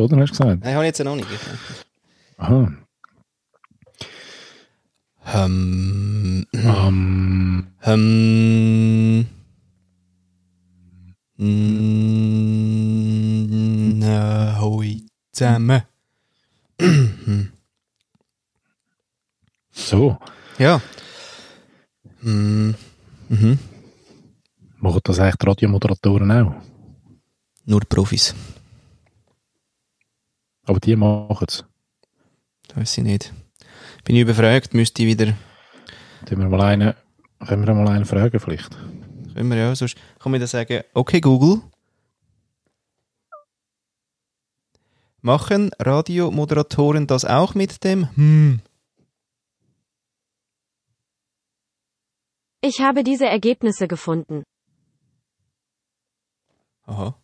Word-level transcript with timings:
oder? 0.00 0.16
Hast 0.18 0.30
du 0.38 0.38
gesagt? 0.44 0.64
Nein, 0.64 0.74
habe 0.74 0.84
ich 0.84 0.88
jetzt 0.88 1.04
noch 1.04 1.16
nicht. 1.16 1.28
Aha. 2.38 2.72
Ähm, 5.32 6.46
Ähm, 6.52 7.66
ähm, 7.84 9.26
mm, 13.10 14.02
äh, 14.02 14.54
hoi 14.60 15.02
zusammen. 15.32 15.82
so. 19.70 20.18
Ja. 20.58 20.80
Mm, 22.22 22.70
mhm. 23.28 23.58
Machen 24.78 25.00
das 25.04 25.18
eigentlich 25.20 25.36
die 25.36 25.46
Radiomoderatoren 25.46 26.30
auch? 26.32 26.54
Nur 27.66 27.80
Profis. 27.88 28.34
Aber 30.70 30.78
die 30.78 30.94
machen 30.94 31.46
es. 31.48 31.64
Weiß 32.76 32.96
ich 32.96 33.02
nicht. 33.02 33.34
Bin 34.04 34.14
ich 34.14 34.22
überfragt, 34.22 34.72
müsste 34.72 35.02
ich 35.02 35.08
wieder. 35.08 35.34
Können 36.26 36.42
wir 36.42 36.48
mal 36.48 36.60
einen, 36.60 36.94
können 37.44 37.66
wir 37.66 37.74
mal 37.74 37.88
einen 37.88 38.04
fragen 38.04 38.38
vielleicht? 38.38 38.70
Können 39.34 39.48
wir 39.48 39.56
ja, 39.56 39.74
sonst 39.74 39.96
kann 40.20 40.30
man 40.30 40.40
dann 40.40 40.46
sagen, 40.46 40.84
okay 40.94 41.20
Google. 41.20 41.60
Machen 45.22 45.72
Radiomoderatoren 45.80 47.08
das 47.08 47.24
auch 47.24 47.56
mit 47.56 47.82
dem 47.82 48.08
Hm? 48.14 48.60
Ich 52.60 52.80
habe 52.80 53.02
diese 53.02 53.26
Ergebnisse 53.26 53.88
gefunden. 53.88 54.44
Aha. 56.84 57.19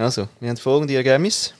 Also, 0.00 0.28
wir 0.40 0.48
haben 0.48 0.56
folgende 0.56 0.96
Ergebnisse. 0.96 1.50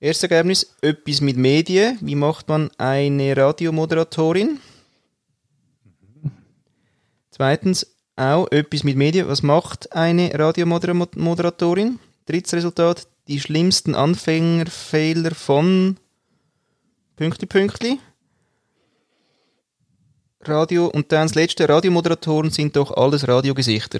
Erstes 0.00 0.30
Ergebnis, 0.30 0.74
etwas 0.80 1.20
mit 1.20 1.36
Medien. 1.36 1.98
Wie 2.00 2.14
macht 2.14 2.48
man 2.48 2.70
eine 2.78 3.36
Radiomoderatorin? 3.36 4.58
Zweitens, 7.30 7.94
auch 8.16 8.50
etwas 8.50 8.84
mit 8.84 8.96
Medien. 8.96 9.28
Was 9.28 9.42
macht 9.42 9.92
eine 9.92 10.32
Radiomoderatorin? 10.32 11.98
Drittes 12.24 12.54
Resultat, 12.54 13.06
die 13.28 13.38
schlimmsten 13.38 13.94
Anfängerfehler 13.94 15.34
von 15.34 15.98
Pünktli 17.16 17.46
Pünktli. 17.46 17.98
Radio 20.40 20.86
und 20.86 21.12
dann 21.12 21.28
das 21.28 21.34
letzte, 21.34 21.68
Radiomoderatoren 21.68 22.48
sind 22.48 22.76
doch 22.76 22.92
alles 22.92 23.28
Radiogesichter. 23.28 23.98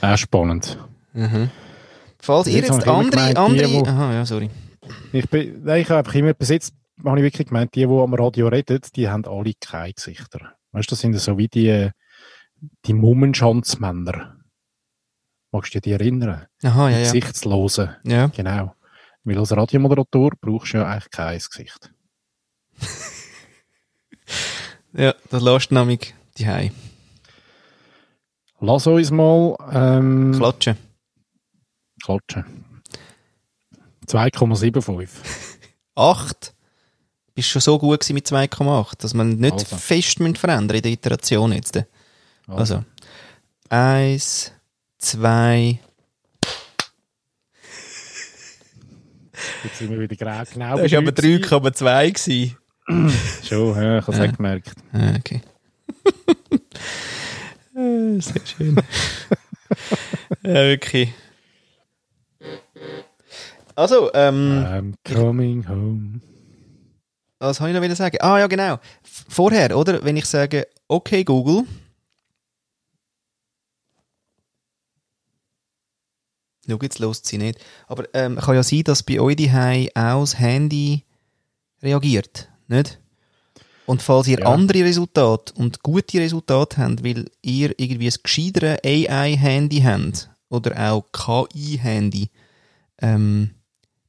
Auch 0.00 0.16
spannend. 0.16 0.78
Falls 2.20 2.46
ihr 2.48 2.54
Jetzt 2.60 2.70
andere, 2.70 3.10
gemeint, 3.10 3.38
andere, 3.38 3.66
die, 3.68 3.74
wo- 3.74 3.84
aha, 3.84 4.12
ja, 4.14 4.26
sorry. 4.26 4.50
Ich, 5.12 5.28
bin, 5.28 5.62
nein, 5.64 5.82
ich 5.82 5.88
habe 5.88 5.98
einfach 5.98 6.14
immer 6.14 6.34
bis 6.34 6.48
jetzt, 6.50 6.74
habe 7.04 7.18
ich 7.18 7.22
wirklich 7.24 7.48
gemeint, 7.48 7.74
die, 7.74 7.80
die 7.86 7.86
am 7.86 8.14
Radio 8.14 8.48
reden, 8.48 8.80
die 8.94 9.08
haben 9.08 9.24
alle 9.26 9.52
keine 9.60 9.92
Gesichter. 9.92 10.52
Weißt 10.72 10.90
du, 10.90 10.92
das 10.92 11.00
sind 11.00 11.18
so 11.18 11.36
wie 11.38 11.48
die, 11.48 11.90
die 12.84 12.94
Mummenschanzmänner. 12.94 14.36
Magst 15.52 15.74
du 15.74 15.80
dich 15.80 15.92
erinnern? 15.92 16.46
Aha, 16.62 16.88
Die 16.88 16.92
ja, 16.94 16.98
ja. 16.98 17.04
Gesichtslosen. 17.04 17.96
Ja, 18.04 18.26
Genau. 18.28 18.74
Weil 19.24 19.38
als 19.38 19.56
Radiomoderator 19.56 20.30
brauchst 20.40 20.74
du 20.74 20.78
ja 20.78 20.86
eigentlich 20.86 21.10
kein 21.10 21.38
Gesicht. 21.38 21.92
ja, 24.92 25.14
das 25.30 25.42
lässt 25.42 25.72
nämlich 25.72 26.14
die 26.38 26.46
Hei. 26.46 26.70
Lass 28.60 28.86
uns 28.86 29.10
mal 29.10 29.56
ähm, 29.72 30.32
Klatschen. 30.36 30.76
klatschen. 32.02 32.44
2,75. 34.06 35.08
Acht. 35.94 36.54
Bist 37.34 37.48
schon 37.48 37.60
so 37.60 37.78
gut 37.78 38.08
mit 38.10 38.26
2,8, 38.26 38.94
dass 38.98 39.12
man 39.14 39.36
nicht 39.36 39.52
Also. 39.52 39.76
fest 39.76 40.18
verändern 40.38 40.76
in 40.76 40.82
der 40.82 40.92
Iteration 40.92 41.52
jetzt. 41.52 41.82
Also. 42.46 42.84
Eins, 43.68 44.52
zwei, 44.98 45.80
Jetzt 49.64 49.78
sind 49.78 49.90
wir 49.90 50.00
wieder 50.00 50.16
genau, 50.16 50.42
genau 50.50 50.76
Das 50.78 50.92
war 50.92 50.98
aber 50.98 51.12
drei 51.12 51.36
3,2 51.36 52.12
gewesen. 52.12 52.56
Schon, 53.44 53.74
ja, 53.82 53.98
ich 53.98 54.06
habe 54.06 54.12
es 54.12 54.18
Ja. 54.18 54.26
gemerkt. 54.30 54.72
Ah, 54.92 55.14
okay. 55.18 55.42
Äh, 57.76 58.20
Sehr 58.20 58.46
schön. 58.46 58.76
ja, 60.42 60.54
wirklich. 60.54 61.12
Also, 63.74 64.10
ähm, 64.14 64.64
I'm 64.66 64.94
coming 65.04 65.68
home. 65.68 66.20
was 67.38 67.58
soll 67.58 67.68
ich 67.68 67.74
noch 67.74 67.82
wieder 67.82 67.94
sagen? 67.94 68.16
Ah, 68.20 68.38
ja, 68.38 68.46
genau. 68.46 68.78
Vorher, 69.02 69.76
oder? 69.76 70.02
Wenn 70.02 70.16
ich 70.16 70.24
sage, 70.24 70.66
okay, 70.88 71.22
Google. 71.22 71.64
Schau, 76.68 76.78
jetzt 76.80 76.98
lost 76.98 77.26
sie 77.26 77.36
nicht. 77.36 77.62
Aber 77.86 78.08
ähm, 78.14 78.36
kann 78.36 78.54
ja 78.54 78.62
sein, 78.62 78.82
dass 78.84 79.02
bei 79.02 79.20
euch 79.20 79.36
die 79.36 79.50
auch 79.94 80.20
das 80.20 80.38
Handy 80.38 81.04
reagiert, 81.82 82.48
nicht? 82.68 82.98
Und 83.86 84.02
falls 84.02 84.26
ihr 84.26 84.40
Ja. 84.40 84.46
andere 84.46 84.84
Resultate 84.84 85.52
und 85.54 85.82
gute 85.82 86.18
Resultate 86.18 86.78
habt, 86.78 87.04
weil 87.04 87.26
ihr 87.42 87.72
irgendwie 87.78 88.08
ein 88.08 88.14
gescheitere 88.22 88.78
AI-Handy 88.84 89.80
habt 89.82 90.28
oder 90.48 90.92
auch 90.92 91.04
KI-Handy, 91.12 92.30
ähm, 93.00 93.50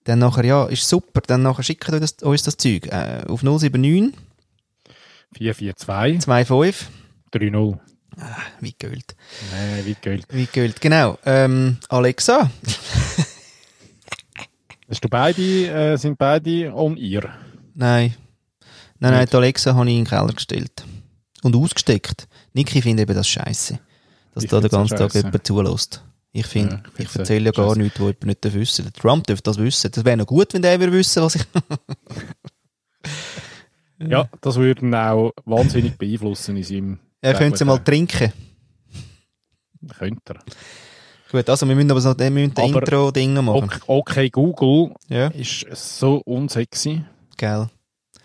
dann 0.06 0.20
nachher, 0.20 0.46
ja, 0.46 0.66
ist 0.66 0.88
super, 0.90 1.22
dann 1.22 1.44
nachher 1.44 1.64
schickt 1.64 1.88
euch 1.92 2.00
das, 2.00 2.14
uns 2.24 2.44
das 2.44 2.58
Zeug 2.58 2.88
äh, 2.88 3.24
auf 3.28 3.44
079 3.44 4.14
442 5.34 6.24
25 6.26 6.88
3-0. 7.34 7.80
wie 8.62 8.72
Geld. 8.80 9.16
Nein, 9.52 9.86
wie 9.86 9.96
Geld. 10.02 10.26
Wie 10.32 10.46
Geld, 10.48 10.82
genau. 10.82 11.20
Ähm, 11.26 11.78
Alexa, 11.90 12.50
Hast 14.90 15.04
du 15.04 15.10
beide, 15.10 15.42
äh, 15.68 15.98
sind 15.98 16.18
beide 16.18 16.74
on 16.74 16.98
ear? 16.98 17.34
nein. 17.76 18.16
Nein, 19.00 19.12
nein, 19.14 19.28
die 19.32 19.36
Alexa 19.36 19.74
habe 19.76 19.86
ich 19.90 19.96
in 19.98 20.04
den 20.04 20.10
Keller 20.10 20.34
gestellt. 20.34 20.84
Und 21.44 21.56
ausgesteckt. 21.56 22.28
Niki 22.54 22.82
findet 22.82 23.04
eben 23.10 23.16
das 23.16 23.28
scheiße. 23.28 23.80
Dass 24.34 24.44
Ich 24.44 24.50
da 24.50 24.60
den 24.60 24.70
ganzen 24.70 24.98
Tag 24.98 25.14
jemand 25.14 25.46
zulässt. 25.46 26.04
Ich 26.32 26.46
finde, 26.48 26.84
Ja, 26.98 27.04
ich 27.04 27.16
erzähle 27.16 27.46
ja 27.46 27.52
gar 27.52 27.76
nichts, 27.76 28.00
wo 28.00 28.06
jemand 28.08 28.26
nicht 28.26 28.54
wissen 28.54 28.86
Der 28.86 28.94
Trump 28.94 29.26
dürfte 29.26 29.44
das 29.50 29.58
wissen. 29.58 29.92
Das 29.92 30.04
wäre 30.06 30.18
noch 30.18 30.28
gut, 30.28 30.54
wenn 30.54 30.62
der 30.62 30.80
wissen, 30.92 31.24
was 31.24 31.36
ich... 31.36 31.44
Ja, 34.00 34.30
das 34.42 34.58
würde 34.58 34.86
ihn 34.86 34.94
auch 34.94 35.32
wahnsinnig 35.46 35.98
beeinflussen 35.98 36.56
in 36.58 36.64
seinem. 36.64 37.00
er 37.22 37.34
könnte 37.34 37.58
sie 37.58 37.66
mal 37.66 37.80
trinken. 37.80 38.32
Könnte 39.98 40.36
er. 40.36 40.40
Gut, 41.32 41.50
also 41.50 41.68
wir 41.68 41.76
müssen 41.76 41.92
aber 41.92 42.02
so 42.02 42.18
wir 42.18 42.30
müssen 42.30 42.54
den 42.54 42.70
Aber- 42.70 42.82
Intro-Ding 42.82 43.34
machen. 43.34 43.64
Okay, 43.64 43.80
okay, 43.88 44.30
Google 44.30 44.94
Ja, 45.10 45.28
ist 45.30 45.66
so 46.00 46.18
unsexy. 46.26 47.04
gell. 47.38 47.70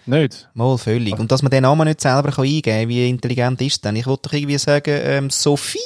Nicht? 0.06 0.48
Mal 0.54 0.76
völlig. 0.78 1.18
Und 1.18 1.30
dass 1.30 1.42
man 1.42 1.50
den 1.50 1.62
Namen 1.62 1.86
nicht 1.86 2.00
selber 2.00 2.30
kann 2.32 2.44
eingeben 2.44 2.62
kann, 2.80 2.88
wie 2.88 3.08
intelligent 3.08 3.60
ist 3.60 3.84
denn? 3.84 3.96
Ich 3.96 4.06
wollte 4.06 4.22
doch 4.28 4.32
irgendwie 4.32 4.58
sagen, 4.58 4.98
ähm, 5.02 5.30
Sophie. 5.30 5.78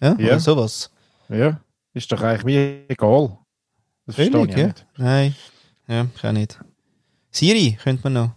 Ja, 0.00 0.16
Ja. 0.18 0.26
oder 0.26 0.40
sowas. 0.40 0.90
Ja. 1.28 1.60
Ist 1.94 2.10
doch 2.12 2.20
eigentlich 2.22 2.44
wie 2.46 2.84
egal. 2.92 3.38
Das 4.06 4.16
verstehe 4.16 4.44
ich 4.46 4.56
ja. 4.56 4.66
nicht. 4.66 4.86
Nein. 4.96 5.34
Ja, 5.88 6.06
kann 6.20 6.34
nicht. 6.34 6.58
Siri 7.30 7.78
könnte 7.82 8.02
man 8.04 8.12
noch. 8.12 8.30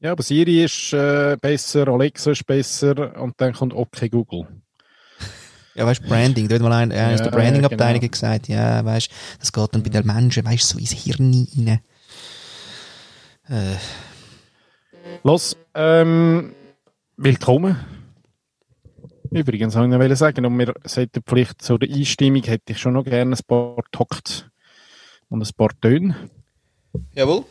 Ja, 0.00 0.12
aber 0.12 0.22
Siri 0.22 0.64
ist 0.64 0.92
äh, 0.92 1.36
besser, 1.40 1.86
Alexa 1.88 2.30
ist 2.32 2.46
besser 2.46 3.20
und 3.20 3.34
dann 3.38 3.52
kommt 3.52 3.74
okay 3.74 4.08
Google. 4.08 4.46
Ja, 5.74 5.86
weißt 5.86 6.02
du, 6.02 6.08
Branding. 6.08 6.48
Da 6.48 6.56
hat 6.56 6.62
mal 6.62 6.72
ein, 6.72 6.90
einer 6.90 7.14
aus 7.14 7.20
Ja, 7.20 7.24
der 7.26 7.30
Branding-Abteilung 7.30 8.00
genau. 8.00 8.10
gesagt, 8.10 8.48
ja, 8.48 8.84
weißt 8.84 9.08
du, 9.10 9.14
das 9.38 9.52
geht 9.52 9.74
dann 9.74 9.82
bei 9.82 9.90
den 9.90 10.06
Menschen, 10.06 10.44
weißt 10.44 10.72
du, 10.72 10.74
so 10.74 10.78
ins 10.78 10.92
Hirn 10.92 11.46
rein. 11.56 11.80
Äh, 13.50 13.78
Los, 15.24 15.56
ähm, 15.74 16.54
willkommen. 17.16 17.76
Übrigens, 19.32 19.74
wollte 19.74 20.04
ich 20.04 20.08
noch 20.08 20.16
sagen, 20.16 20.46
und 20.46 20.56
wir 20.56 20.72
sollten 20.84 21.20
vielleicht 21.26 21.60
zu 21.60 21.76
der 21.76 21.90
Einstimmung 21.90 22.44
hätte 22.44 22.72
ich 22.72 22.78
schon 22.78 22.92
noch 22.92 23.02
gerne 23.02 23.34
ein 23.34 23.44
paar 23.48 23.82
Takt 23.90 24.48
und 25.30 25.42
ein 25.42 25.54
paar 25.56 25.70
Töne. 25.80 26.30
jawohl. 27.12 27.44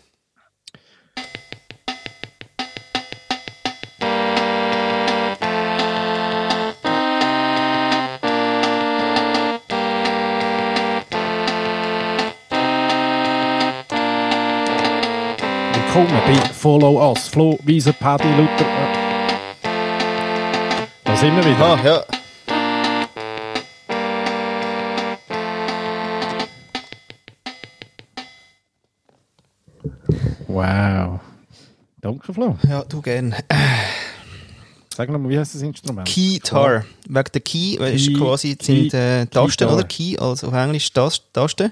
willkommen 15.89 16.21
bei 16.27 16.53
Follow 16.53 17.09
Us. 17.09 17.29
Flo, 17.29 17.57
Wieser, 17.63 17.93
Paddy, 17.93 18.27
Luther. 18.37 18.65
Da 21.03 21.15
sind 21.15 21.35
wir 21.35 21.43
wieder. 21.43 21.65
Ah, 21.65 21.79
ja. 21.83 22.03
Wow. 30.47 31.19
Danke, 32.01 32.33
Flo. 32.33 32.55
Ja, 32.67 32.83
du 32.83 33.01
gern. 33.01 33.33
Sag 34.95 35.09
nochmal, 35.09 35.31
wie 35.31 35.39
heißt 35.39 35.55
das 35.55 35.63
Instrument? 35.63 36.07
Keytar. 36.07 36.85
Wegen 37.07 37.31
der 37.33 37.41
Key, 37.41 37.77
Key 37.77 37.95
ist 37.95 38.13
quasi 38.15 38.55
sind 38.61 38.93
äh, 38.93 39.25
Tasten, 39.25 39.67
oder? 39.67 39.83
Key, 39.85 40.19
also 40.19 40.49
auf 40.49 40.53
Englisch 40.53 40.93
Tasten. 40.93 41.71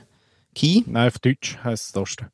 Key. 0.58 0.82
Nein, 0.88 1.08
auf 1.08 1.20
Deutsch 1.20 1.58
heisst 1.64 1.86
es 1.88 1.92
Tasten. 1.92 2.28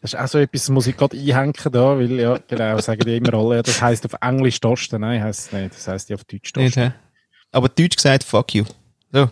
Das 0.00 0.14
ist 0.14 0.18
auch 0.18 0.26
so 0.26 0.38
etwas, 0.38 0.62
das 0.62 0.70
muss 0.70 0.86
ich 0.88 0.96
gerade 0.96 1.16
einhängen 1.16 1.52
da, 1.70 1.96
weil, 1.98 2.10
ja, 2.18 2.38
genau, 2.48 2.78
sagen 2.80 3.02
die 3.06 3.16
immer 3.16 3.34
alle, 3.34 3.62
das 3.62 3.80
heisst 3.80 4.04
auf 4.06 4.16
Englisch 4.20 4.58
Tasten. 4.60 5.00
Nein, 5.02 5.22
heisst 5.22 5.46
es 5.46 5.52
nicht. 5.52 5.74
Das 5.74 5.86
heisst 5.86 6.08
ja 6.10 6.16
auf 6.16 6.24
Deutsch 6.24 6.52
Nicht, 6.56 6.74
Tasten. 6.74 6.80
hä? 6.80 6.92
Aber 7.52 7.68
Deutsch 7.68 7.96
gesagt, 7.96 8.24
fuck 8.24 8.54
you. 8.54 8.64
So, 9.12 9.30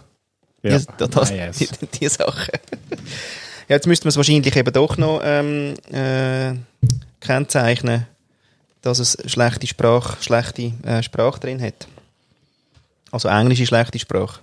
Ja. 0.63 0.79
die, 0.79 0.87
das, 1.11 1.31
yes. 1.31 1.59
die, 1.59 1.69
die 1.99 2.09
Sache. 2.09 2.53
ja, 3.69 3.77
jetzt 3.77 3.87
müsste 3.87 4.07
man 4.07 4.11
es 4.11 4.17
wahrscheinlich 4.17 4.55
eben 4.55 4.73
doch 4.73 4.97
noch 4.97 5.21
ähm, 5.25 5.75
äh, 5.93 6.55
kennzeichnen, 7.21 8.07
dass 8.83 9.01
es 9.01 9.19
schlechte 9.27 9.67
Sprache, 9.67 10.17
schlechte 10.23 10.73
äh, 10.85 11.03
Sprache 11.03 11.41
drin 11.41 11.61
hat. 11.61 11.89
Also 13.11 13.29
englische 13.29 13.67
schlechte 13.67 13.99
Sprache. 13.99 14.41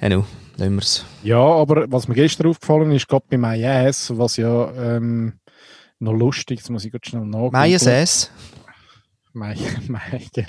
Ja, 0.00 0.22
lassen 0.56 0.74
wir 0.74 0.82
es. 0.82 1.04
Ja, 1.22 1.40
aber 1.40 1.90
was 1.90 2.08
mir 2.08 2.14
gestern 2.14 2.48
aufgefallen 2.48 2.90
ist, 2.92 3.08
gerade 3.08 3.24
bei 3.28 3.38
MyAss, 3.38 4.16
was 4.16 4.36
ja 4.36 4.72
ähm, 4.72 5.34
noch 5.98 6.12
lustig, 6.12 6.58
jetzt 6.58 6.70
muss 6.70 6.84
ich 6.84 6.92
gerade 6.92 7.08
schnell 7.08 7.24
nachgucken. 7.24 7.78
Sass. 7.78 8.30
My, 9.32 9.54
my, 9.88 9.98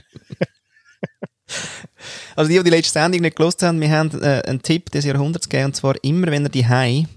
Also 2.35 2.49
die, 2.49 2.57
die 2.57 2.63
die 2.63 2.69
letzte 2.69 2.93
Sendung 2.93 3.21
nicht 3.21 3.35
gelost 3.35 3.63
haben, 3.63 3.81
wir 3.81 3.89
haben 3.89 4.11
äh, 4.21 4.43
einen 4.45 4.61
Tipp 4.61 4.91
des 4.91 5.05
Jahrhunderts 5.05 5.49
gegeben, 5.49 5.67
und 5.67 5.75
zwar 5.75 5.95
immer, 6.03 6.27
wenn 6.27 6.45
ihr 6.45 6.49
die 6.49 6.67
Hai 6.67 7.07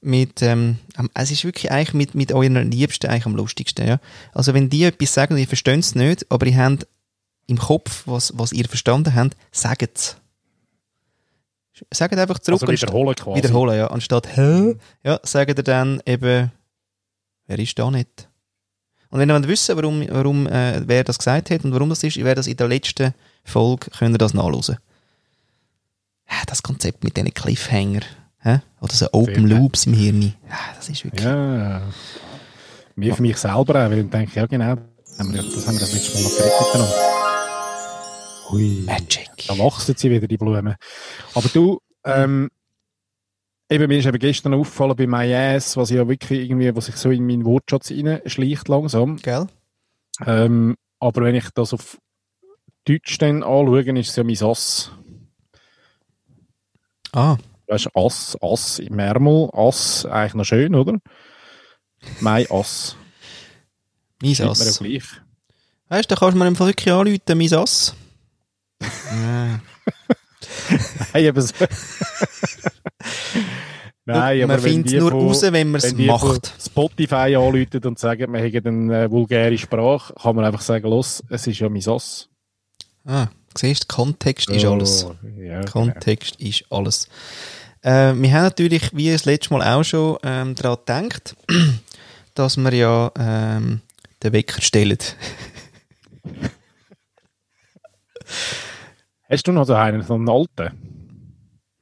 mit, 0.00 0.42
ähm, 0.42 0.78
es 1.14 1.30
ist 1.30 1.44
wirklich 1.44 1.70
eigentlich 1.70 1.94
mit, 1.94 2.14
mit 2.14 2.32
euren 2.32 2.70
Liebsten 2.70 3.06
eigentlich 3.06 3.26
am 3.26 3.36
lustigsten, 3.36 3.86
ja. 3.86 4.00
Also 4.32 4.54
wenn 4.54 4.68
die 4.68 4.84
etwas 4.84 5.14
sagen 5.14 5.34
und 5.34 5.40
ihr 5.40 5.48
versteht 5.48 5.80
es 5.80 5.94
nicht, 5.94 6.30
aber 6.30 6.46
ihr 6.46 6.56
habt 6.56 6.86
im 7.46 7.58
Kopf, 7.58 8.02
was, 8.06 8.32
was 8.36 8.52
ihr 8.52 8.68
verstanden 8.68 9.14
habt, 9.14 9.36
sagt 9.52 9.96
es. 9.96 10.16
Sagt 11.92 12.16
einfach 12.16 12.38
zurück 12.38 12.62
also 12.62 12.72
wiederholen 12.72 13.14
quasi. 13.14 13.42
wiederholen, 13.42 13.76
ja. 13.76 13.86
Anstatt, 13.88 14.36
hä? 14.36 14.76
Ja, 15.04 15.20
sagt 15.22 15.58
ihr 15.58 15.62
dann 15.62 16.00
eben, 16.06 16.50
wer 17.46 17.58
ist 17.58 17.78
da 17.78 17.90
nicht? 17.90 18.28
Und 19.10 19.20
wenn 19.20 19.30
ihr 19.30 19.48
wissen 19.48 19.76
warum, 19.76 20.04
warum 20.08 20.46
äh, 20.46 20.80
wer 20.86 21.04
das 21.04 21.18
gesagt 21.18 21.50
hat 21.50 21.64
und 21.64 21.72
warum 21.72 21.90
das 21.90 22.02
ist, 22.02 22.16
ich 22.16 22.24
werde 22.24 22.36
das 22.36 22.46
in 22.46 22.56
der 22.56 22.68
letzten 22.68 23.14
Folge, 23.44 23.90
könnt 23.90 24.14
ihr 24.14 24.18
das 24.18 24.34
nachlesen. 24.34 24.78
Das 26.46 26.62
Konzept 26.62 27.04
mit 27.04 27.16
diesen 27.16 27.32
Cliffhanger, 27.32 28.00
hä? 28.40 28.60
oder 28.80 28.92
so 28.92 29.06
Open 29.12 29.48
Sehr 29.48 29.58
Loops 29.58 29.86
im 29.86 29.94
Hirn, 29.94 30.34
das 30.76 30.88
ist 30.88 31.04
wirklich... 31.04 31.22
Ja, 31.22 31.82
mir 32.96 33.14
für 33.14 33.22
mich 33.22 33.36
selber 33.36 33.58
auch, 33.58 33.90
weil 33.90 33.98
ich 33.98 34.10
denke, 34.10 34.34
ja 34.34 34.46
genau, 34.46 34.76
das 35.06 35.18
haben 35.18 35.32
wir 35.32 35.42
das 35.42 35.92
letzte 35.92 36.14
Mal 36.14 36.22
noch 36.22 36.36
geredet 36.36 36.52
miteinander. 36.60 37.25
Hui. 38.50 38.84
Magic. 38.86 39.30
Da 39.48 39.58
wachsen 39.58 39.94
sie 39.96 40.10
wieder, 40.10 40.26
die 40.26 40.36
Blumen. 40.36 40.76
Aber 41.34 41.48
du, 41.48 41.80
ähm, 42.04 42.50
eben, 43.68 43.88
mir 43.88 43.98
ist 43.98 44.06
eben 44.06 44.18
gestern 44.18 44.54
aufgefallen 44.54 44.96
bei 44.96 45.06
MyAss, 45.06 45.76
was 45.76 45.90
ja 45.90 46.06
wirklich 46.08 46.48
irgendwie, 46.48 46.74
was 46.74 46.86
sich 46.86 46.96
so 46.96 47.10
in 47.10 47.26
meinen 47.26 47.44
Wortschatz 47.44 47.90
reinschleicht 47.90 48.68
langsam. 48.68 49.16
Gell? 49.16 49.46
Ähm, 50.24 50.76
aber 50.98 51.22
wenn 51.22 51.34
ich 51.34 51.50
das 51.54 51.74
auf 51.74 51.98
Deutsch 52.84 53.18
dann 53.18 53.42
anschaue, 53.42 53.98
ist 53.98 54.10
es 54.10 54.16
ja 54.16 54.24
mein 54.24 54.42
Ass. 54.42 54.92
Ah, 57.12 57.36
Weißt 57.68 57.86
du, 57.86 57.90
Ass, 57.94 58.36
Ass 58.40 58.78
im 58.78 58.98
Ärmel, 58.98 59.50
Ass, 59.52 60.06
eigentlich 60.06 60.34
noch 60.34 60.44
schön, 60.44 60.74
oder? 60.74 60.98
Mein 62.20 62.48
Ass. 62.50 62.96
mein 64.22 64.32
Ass. 64.32 64.82
Weißt 65.88 66.10
du, 66.10 66.14
da 66.14 66.18
kannst 66.18 66.34
du 66.34 66.38
mir 66.38 66.54
Fall 66.54 66.68
wirklich 66.68 66.92
anrufen, 66.92 67.20
mein 67.38 67.54
Ass. 67.54 67.94
Ja. 68.82 69.60
Nein, 71.12 71.14
eben 71.24 71.40
so. 71.40 71.52
Nein, 74.08 74.38
man 74.40 74.50
aber 74.52 74.62
wenn 74.62 74.70
findet 74.72 74.92
es 74.94 75.00
nur 75.00 75.10
von- 75.10 75.26
raus, 75.26 75.42
wenn 75.42 75.70
man 75.70 75.80
es 75.80 75.96
wenn 75.98 76.06
macht. 76.06 76.52
Spotify 76.64 77.34
anrufen 77.36 77.80
und 77.84 77.98
sagen, 77.98 78.32
wir 78.32 78.40
hätten 78.40 78.90
eine 78.90 79.04
äh, 79.04 79.10
vulgäre 79.10 79.58
Sprache, 79.58 80.14
kann 80.14 80.36
man 80.36 80.44
einfach 80.44 80.60
sagen, 80.60 80.88
los, 80.88 81.24
es 81.28 81.46
ist 81.48 81.58
ja 81.58 81.68
mein 81.68 81.86
Ass. 81.88 82.28
Ah, 83.04 83.26
siehst 83.56 83.88
Kontext 83.88 84.48
ist 84.50 84.64
alles. 84.64 85.04
Oh, 85.04 85.14
Ja. 85.40 85.62
Kontext 85.64 86.36
ist 86.40 86.64
alles. 86.70 87.08
Äh, 87.82 88.14
wir 88.14 88.32
haben 88.32 88.44
natürlich, 88.44 88.94
wie 88.96 89.10
das 89.10 89.24
letzte 89.24 89.52
Mal 89.54 89.62
auch 89.74 89.82
schon, 89.84 90.18
ähm, 90.22 90.54
daran 90.54 90.78
gedacht, 90.86 91.34
dass 92.34 92.56
wir 92.56 92.72
ja 92.74 93.10
ähm, 93.18 93.80
den 94.22 94.32
Wecker 94.32 94.60
stellen. 94.62 94.98
Hast 99.28 99.46
du 99.46 99.52
noch 99.52 99.64
so 99.64 99.74
einen, 99.74 100.02
so 100.02 100.14
einen 100.14 100.28
alten? 100.28 100.70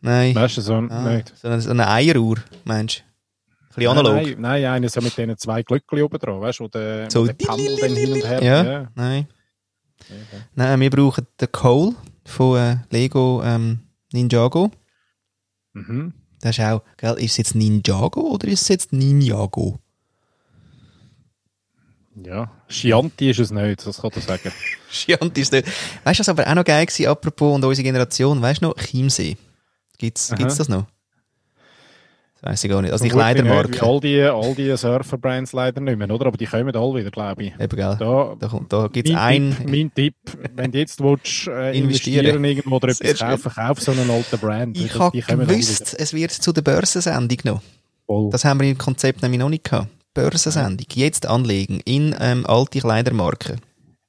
Nein. 0.00 0.35
Weißt 0.35 0.56
du, 0.56 0.61
so 0.61 0.75
einen, 0.75 0.91
Ah, 0.91 1.14
nicht? 1.14 1.37
so, 1.37 1.49
eine, 1.49 1.61
so 1.61 1.70
eine 1.70 1.88
Eieruhr, 1.88 2.37
meinst 2.64 3.05
du? 3.76 3.81
Ein 3.81 3.87
analog. 3.88 4.14
Nein, 4.14 4.25
nein, 4.26 4.62
nein, 4.62 4.64
einen 4.67 4.88
so 4.88 5.00
mit 5.00 5.17
diesen 5.17 5.37
zwei 5.37 5.62
Glöckchen 5.62 6.02
oben 6.02 6.19
dran, 6.19 6.41
weißt 6.41 6.61
du, 6.61 6.64
wo 6.64 6.69
der, 6.69 7.11
So 7.11 7.26
der 7.26 7.32
Pendel 7.35 7.76
dann 7.81 7.94
hin 7.96 8.12
und 8.12 8.25
her. 8.25 8.43
Ja, 8.43 8.88
nein. 8.94 9.26
Nein, 10.55 10.81
wir 10.81 10.91
brauchen 10.91 11.26
den 11.41 11.50
Cole 11.50 11.94
von 12.25 12.58
äh, 12.58 12.76
Lego 12.91 13.43
ähm, 13.44 13.81
Ninjago. 14.12 14.70
Mhm. 15.73 16.12
Das 16.41 16.58
ist 16.58 16.64
auch, 16.64 16.82
gell, 16.99 17.14
ist 17.14 17.32
es 17.32 17.37
jetzt 17.38 17.55
Ninjago 17.55 18.20
oder 18.20 18.46
ist 18.49 18.62
es 18.62 18.69
jetzt 18.69 18.93
Ninjago? 18.93 19.79
Ja, 22.23 22.50
Chianti 22.74 23.30
ist 23.30 23.40
es 23.40 23.50
nicht, 23.50 23.86
das 23.86 24.00
kann 24.00 24.10
ich 24.16 24.24
sagen. 24.24 24.52
Schiant 24.90 25.36
ist 25.38 25.52
nicht. 25.52 25.66
Weißt 26.04 26.18
du, 26.18 26.20
was 26.20 26.28
aber 26.28 26.46
auch 26.48 26.54
noch 26.54 26.64
geil 26.64 26.86
war, 26.86 27.10
apropos 27.10 27.54
und 27.54 27.64
unsere 27.64 27.84
Generation, 27.84 28.40
weißt 28.42 28.62
du 28.62 28.66
noch, 28.68 28.76
Chiemsee? 28.76 29.36
Gibt's, 29.98 30.30
Aha. 30.30 30.36
gibt's 30.38 30.56
das 30.56 30.68
noch? 30.68 30.86
Das 32.40 32.50
weiss 32.50 32.64
ich 32.64 32.70
gar 32.70 32.82
nicht. 32.82 32.92
Also 32.92 33.04
die 33.04 33.10
Kleidermarke. 33.10 33.82
All 33.82 34.00
die, 34.00 34.20
all 34.20 34.54
die 34.54 34.76
Surfer-Brands 34.76 35.52
leider 35.52 35.80
nicht 35.80 35.96
mehr, 35.98 36.10
oder? 36.10 36.26
Aber 36.26 36.36
die 36.36 36.46
kommen 36.46 36.74
alle 36.74 36.94
wieder, 37.00 37.10
glaube 37.10 37.44
ich. 37.44 37.52
Eben, 37.58 37.76
gell? 37.76 37.96
Da, 37.98 38.36
Da, 38.38 38.48
kommt- 38.48 38.72
da 38.72 38.88
gibt's 38.88 39.12
mein, 39.12 39.50
ein, 39.50 39.56
Tipp, 39.56 39.68
mein 39.70 39.94
Tipp, 39.94 40.14
wenn 40.54 40.72
du 40.72 40.78
jetzt 40.78 41.00
willst, 41.02 41.46
äh, 41.46 41.72
Investieren. 41.78 42.44
irgendwo 42.44 42.76
oder 42.76 42.88
etwas 42.88 43.18
kaufen, 43.18 43.52
kauf 43.54 43.80
so 43.80 43.92
einen 43.92 44.10
alten 44.10 44.38
Brand. 44.38 44.76
ich 44.78 44.94
habe 44.98 45.16
gewusst, 45.46 45.94
es 45.98 46.12
wird 46.12 46.32
zu 46.32 46.52
der 46.52 46.62
Börsensendung 46.62 47.38
noch. 47.44 47.62
voll. 48.06 48.31
Das 48.31 48.44
haben 48.44 48.60
wir 48.60 48.69
im 48.69 48.76
Konzept 48.78 49.22
nämlich 49.22 49.38
noch 49.40 49.48
nicht 49.48 49.64
gehabt. 49.64 49.88
Börsensendung. 50.14 50.86
Jetzt 50.94 51.26
anlegen 51.26 51.80
in 51.84 52.14
ähm, 52.20 52.46
alte 52.46 52.80
Kleidermarken. 52.80 53.60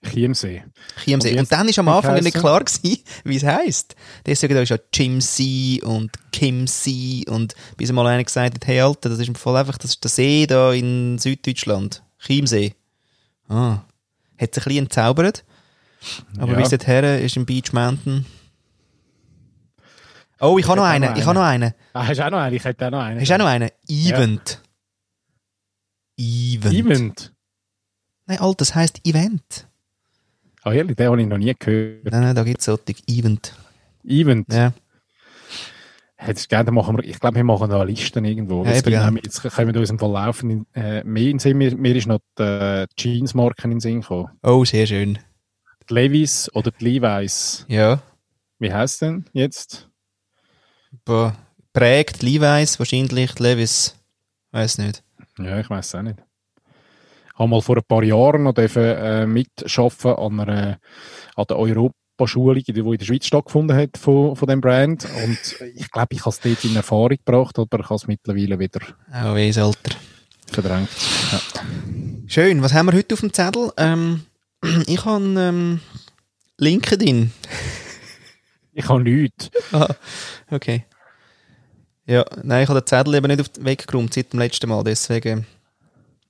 Chiemsee. 0.04 0.64
Chiemsee. 1.04 1.32
Und 1.34 1.40
Und, 1.40 1.52
dann 1.52 1.68
ist 1.68 1.80
am 1.80 1.88
Anfang 1.88 2.22
nicht 2.22 2.38
klar 2.38 2.64
gewesen, 2.64 3.00
wie 3.24 3.36
es 3.38 3.44
heisst. 3.44 3.96
Deswegen 4.26 4.54
da 4.54 4.62
ist 4.62 4.70
ja 4.70 4.78
Jim 4.94 5.20
C 5.20 5.82
und 5.84 6.12
Kim 6.32 6.68
C 6.68 7.24
und 7.28 7.56
bis 7.76 7.92
mal 7.92 8.06
einer 8.06 8.24
gesagt 8.24 8.54
hat, 8.56 8.68
hey 8.68 8.82
Alter, 8.82 9.10
das 9.10 9.18
ist 9.20 9.36
Fall 9.38 9.58
einfach, 9.58 9.80
das 9.80 9.92
ist 9.92 10.04
der 10.04 10.12
See 10.12 10.46
da 10.46 10.72
in 10.74 11.18
Süddeutschland. 11.18 12.04
Chiemsee. 12.20 12.76
Ah. 13.50 13.80
Hat 14.40 14.54
sich 14.54 14.64
ein 14.66 14.70
bisschen 14.70 14.86
entzaubert. 14.86 15.44
Aber 16.38 16.52
Ja. 16.54 16.60
bis 16.60 16.70
dorthin 16.70 17.04
ist 17.26 17.36
im 17.36 17.46
Beach 17.48 17.74
Mountain. 17.74 18.26
Oh, 20.40 20.58
ich 20.60 20.68
habe 20.68 20.78
noch 20.78 20.86
einen. 20.86 21.16
Ich 21.16 21.26
habe 21.26 21.34
noch 21.40 21.46
einen. 21.46 21.74
Ah, 21.94 22.06
hast 22.06 22.18
du 22.20 22.26
auch 22.26 22.30
noch 22.30 22.40
einen? 22.40 22.56
Ich 22.56 22.64
hätte 22.64 22.86
auch 22.88 22.92
noch 22.92 23.02
einen. 23.02 23.20
Hast 23.20 23.30
du 23.30 23.34
auch 23.34 23.40
noch 23.40 23.46
einen? 23.48 23.70
Event. 23.88 24.62
Event. 26.18 26.74
Event. 26.74 27.34
Nein, 28.28 28.40
Alter, 28.40 28.58
das 28.58 28.76
heisst 28.76 29.06
Event. 29.06 29.68
Ah, 30.64 30.74
ehrlich, 30.74 30.96
den 30.96 31.08
habe 31.08 31.22
ich 31.22 31.28
noch 31.28 31.38
nie 31.38 31.54
gehört. 31.58 32.12
Nein, 32.12 32.22
nein, 32.22 32.36
da 32.36 32.44
gibt 32.44 32.60
es 32.60 32.66
solche 32.66 32.96
Event. 33.08 33.56
Event. 34.04 34.52
Ja. 34.52 34.74
Hättest 36.18 36.50
gerne, 36.50 36.72
machen 36.72 36.98
wir, 36.98 37.04
ich 37.04 37.20
glaube, 37.20 37.36
wir 37.36 37.44
machen 37.44 37.70
da 37.70 37.84
Listen 37.84 38.26
irgendwo. 38.26 38.66
Ja, 38.66 38.74
gibt 38.74 38.88
ja. 38.88 39.12
Jetzt 39.12 39.44
können 39.44 39.74
wir 39.74 39.80
uns 39.80 39.92
im. 39.92 40.50
In, 40.50 40.66
äh, 40.74 41.04
mehr 41.04 41.30
in 41.30 41.40
Sinn, 41.40 41.58
mir, 41.58 41.76
mir 41.76 41.96
ist 41.96 42.08
noch 42.08 42.20
die 42.40 42.44
äh, 42.44 42.88
Jeans-Marken 42.96 43.74
in 43.74 43.80
Sinn 43.80 44.02
gekommen. 44.02 44.30
Oh, 44.42 44.66
sehr 44.66 44.88
schön. 44.88 45.20
Die 45.88 45.94
Levis 45.94 46.50
oder 46.56 46.72
die 46.72 46.84
Levi's. 46.84 47.66
Ja. 47.68 48.02
Wie 48.58 48.74
heisst 48.74 49.02
denn 49.02 49.26
jetzt? 49.34 49.90
Boah. 51.04 51.36
Prägt 51.74 52.24
Levi's, 52.24 52.80
wahrscheinlich 52.80 53.38
Levis. 53.38 53.96
Weiß 54.52 54.80
nicht. 54.80 55.04
Ja, 55.40 55.60
ich 55.60 55.70
weiß 55.70 55.86
es 55.88 55.96
auch 55.96 56.02
nicht. 56.02 56.20
Ich 57.34 57.40
habe 57.40 57.50
mal 57.50 57.62
vor 57.62 57.76
ein 57.78 57.84
paar 57.88 58.04
Jahren 58.04 58.44
noch 58.44 58.54
dürfen, 58.54 58.82
äh, 58.84 59.26
mitschaffen 59.28 60.14
an, 60.14 60.40
einer, 60.40 60.80
an 61.36 61.46
der 61.50 61.58
Europaschulung, 61.58 62.64
die 62.64 62.72
in 62.80 62.98
der 62.98 63.06
Schweiz 63.06 63.26
stattgefunden 63.26 63.76
hat 63.76 63.98
von, 63.98 64.38
von 64.38 64.48
dem 64.48 64.62
Brand. 64.62 65.06
Und 65.24 65.38
ich 65.76 65.92
glaube, 65.92 66.14
ich 66.14 66.22
habe 66.22 66.30
es 66.30 66.40
dort 66.40 66.64
in 66.64 66.76
Erfahrung 66.78 67.10
gebracht, 67.10 67.60
aber 67.60 67.80
ich 67.82 67.86
habe 67.90 67.96
es 67.96 68.08
mittlerweile 68.08 68.58
wieder 68.58 68.80
Auch 69.12 69.36
weiss, 69.36 69.58
Alter. 69.58 69.98
verdrängt. 70.50 70.88
Ja. 71.34 71.42
Schön. 72.28 72.62
Was 72.62 72.74
haben 72.74 72.86
wir 72.86 72.94
heute 72.94 73.14
auf 73.16 73.20
dem 73.20 73.34
Zettel? 73.34 73.72
Ähm, 73.76 74.22
ich 74.88 75.04
habe 75.04 75.24
ähm, 75.38 75.82
LinkedIn. 76.58 77.32
Ich 78.72 78.88
habe 78.88 79.04
nichts. 79.04 79.52
Aha. 79.74 79.94
Okay. 80.52 80.86
Ja, 82.08 82.24
nein, 82.44 82.64
ich 82.64 82.70
habe 82.70 82.82
den 82.82 82.88
Zettel 82.88 83.16
eben 83.16 83.28
nicht 83.28 83.42
auf 83.42 83.50
den 83.50 83.66
Weg 83.66 83.88
geräumt 83.88 84.14
seit 84.14 84.32
dem 84.32 84.40
letzten 84.40 84.70
Mal, 84.70 84.84
deswegen 84.84 85.46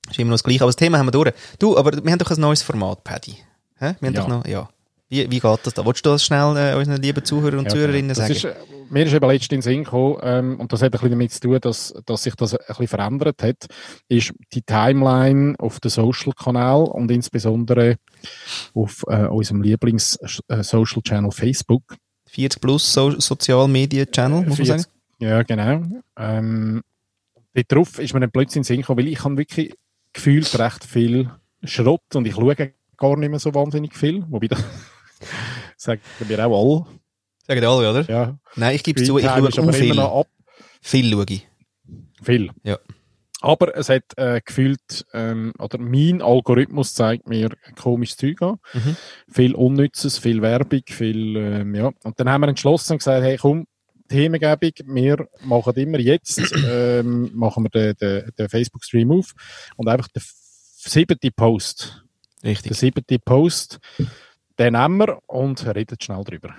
Ist 0.09 0.19
immer 0.19 0.29
noch 0.29 0.35
das 0.35 0.43
Gleiche. 0.43 0.61
Aber 0.61 0.69
das 0.69 0.75
Thema 0.77 0.97
haben 0.99 1.07
wir 1.07 1.11
durch. 1.11 1.33
Du, 1.59 1.77
aber 1.77 1.91
wir 2.03 2.11
haben 2.11 2.19
doch 2.19 2.31
ein 2.31 2.39
neues 2.39 2.61
Format, 2.61 3.03
Paddy. 3.03 3.35
Hä? 3.79 3.95
Wir 3.99 4.07
haben 4.07 4.15
Ja. 4.15 4.21
doch 4.21 4.27
noch, 4.27 4.45
ja. 4.47 4.69
Wie, 5.09 5.29
wie 5.29 5.39
geht 5.39 5.59
das 5.63 5.73
da? 5.73 5.85
Wolltest 5.85 6.05
du 6.05 6.09
das 6.11 6.23
schnell 6.23 6.55
äh, 6.57 6.75
unseren 6.75 6.99
lieben 7.01 7.23
Zuhörern 7.23 7.59
und 7.59 7.65
Ja, 7.65 7.71
Zuhörerinnen 7.71 8.09
das 8.09 8.17
sagen? 8.17 8.31
Ist, 8.31 8.43
äh, 8.45 8.55
mir 8.89 9.05
ist 9.05 9.13
eben 9.13 9.29
letztens 9.29 9.51
in 9.51 9.57
den 9.57 9.61
Sinn 9.61 9.83
gekommen, 9.83 10.17
ähm, 10.23 10.59
und 10.59 10.71
das 10.73 10.81
hat 10.81 10.87
ein 10.87 10.91
bisschen 10.91 11.11
damit 11.11 11.31
zu 11.31 11.39
tun, 11.41 11.59
dass, 11.61 11.93
dass 12.05 12.23
sich 12.23 12.35
das 12.35 12.53
ein 12.55 12.59
bisschen 12.67 12.87
verändert 12.87 13.43
hat, 13.43 13.67
ist 14.07 14.33
die 14.53 14.61
Timeline 14.63 15.53
auf 15.59 15.79
den 15.79 15.91
Social-Kanal 15.91 16.83
und 16.85 17.11
insbesondere 17.11 17.97
auf 18.73 19.03
äh, 19.07 19.25
unserem 19.27 19.61
Lieblings-Social-Channel 19.61 21.31
Facebook. 21.31 21.83
40 22.29 22.59
plus 22.61 22.91
so 22.93 23.19
Social 23.19 23.67
Media 23.67 24.05
Channel, 24.05 24.39
muss 24.45 24.57
man 24.57 24.65
40 24.65 24.67
sagen. 24.67 24.94
Ja, 25.19 25.43
genau. 25.43 25.81
Ähm, 26.17 26.81
dort 27.53 27.71
drauf 27.71 27.99
ist 27.99 28.13
mir 28.13 28.19
dann 28.19 28.31
plötzlich 28.31 28.57
in 28.57 28.61
den 28.61 28.65
Sinn 28.65 28.81
gekommen, 28.81 28.99
weil 28.99 29.07
ich 29.07 29.23
habe 29.23 29.37
wirklich 29.37 29.73
gefühlt 30.13 30.57
recht 30.59 30.83
viel 30.83 31.31
Schrott 31.63 32.15
und 32.15 32.27
ich 32.27 32.35
schaue 32.35 32.55
gar 32.97 33.17
nicht 33.17 33.29
mehr 33.29 33.39
so 33.39 33.53
wahnsinnig 33.53 33.95
viel, 33.95 34.25
wobei 34.29 34.47
das 34.47 34.63
sagen 35.77 36.01
wir 36.19 36.45
auch 36.45 36.85
alle. 36.85 36.99
Sagen 37.47 37.61
die 37.61 37.67
alle, 37.67 37.89
oder? 37.91 38.09
Ja, 38.09 38.37
Nein, 38.55 38.75
ich 38.75 38.83
gebe 38.83 38.99
es 38.99 39.07
zu, 39.07 39.17
ich 39.17 39.25
schaue 39.25 39.47
auch 39.47 39.73
viel. 39.73 39.99
ab. 39.99 40.27
Viel 40.81 41.11
schaue 41.11 41.25
ich. 41.29 41.47
Viel. 42.21 42.49
Ja. 42.63 42.79
Aber 43.41 43.77
es 43.77 43.89
hat 43.89 44.03
äh, 44.17 44.41
gefühlt, 44.43 45.05
ähm, 45.13 45.53
oder 45.59 45.77
mein 45.77 46.21
Algorithmus 46.21 46.95
zeigt 46.95 47.27
mir 47.27 47.49
komisches 47.79 48.17
Zeug 48.17 48.41
an. 48.41 48.57
Mhm. 48.73 48.95
Viel 49.31 49.53
Unnützes, 49.53 50.17
viel 50.17 50.41
Werbung, 50.41 50.81
viel, 50.87 51.35
ähm, 51.35 51.75
ja. 51.75 51.91
Und 52.03 52.19
dann 52.19 52.29
haben 52.29 52.41
wir 52.41 52.47
entschlossen 52.47 52.93
und 52.93 52.97
gesagt, 52.99 53.23
hey, 53.23 53.37
komm, 53.37 53.67
Themengebung, 54.07 54.71
wir 54.95 55.27
machen 55.41 55.73
immer 55.75 55.99
jetzt, 55.99 56.39
ähm, 56.67 57.31
machen 57.33 57.63
wir 57.63 57.69
den, 57.69 57.95
den, 57.95 58.31
den 58.37 58.49
Facebook-Stream 58.49 59.11
auf 59.11 59.33
und 59.77 59.87
einfach 59.87 60.07
den 60.09 60.21
siebten 60.23 61.31
Post, 61.35 62.03
Richtig. 62.43 62.71
den 62.71 62.75
siebten 62.75 63.19
Post, 63.23 63.79
den 64.59 64.73
nehmen 64.73 64.97
wir 64.99 65.19
und 65.27 65.65
reden 65.75 65.97
schnell 65.99 66.23
drüber. 66.23 66.53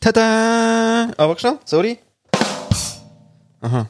Tada! 0.00 1.12
Aber 1.16 1.38
schnell, 1.38 1.58
sorry. 1.64 1.98
Aha. 3.60 3.88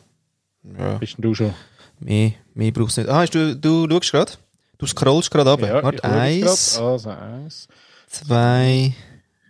Ja, 0.78 0.98
Bist 0.98 1.16
denn 1.18 1.22
du 1.22 1.34
schon? 1.34 1.52
mehr, 1.98 2.32
mehr 2.54 2.70
brauchst 2.72 2.96
du 2.96 3.02
nicht. 3.02 3.10
Ah, 3.10 3.20
hast 3.20 3.34
du, 3.34 3.56
du 3.56 3.88
schaust 3.90 4.12
gerade? 4.12 4.32
Du 4.78 4.86
scrollst 4.86 5.30
gerade 5.30 5.50
runter. 5.50 5.66
Ja, 5.68 5.82
Warte, 5.82 6.04
eins. 6.04 6.78
Also, 6.78 7.10
eins, 7.10 7.68
zwei, 8.06 8.94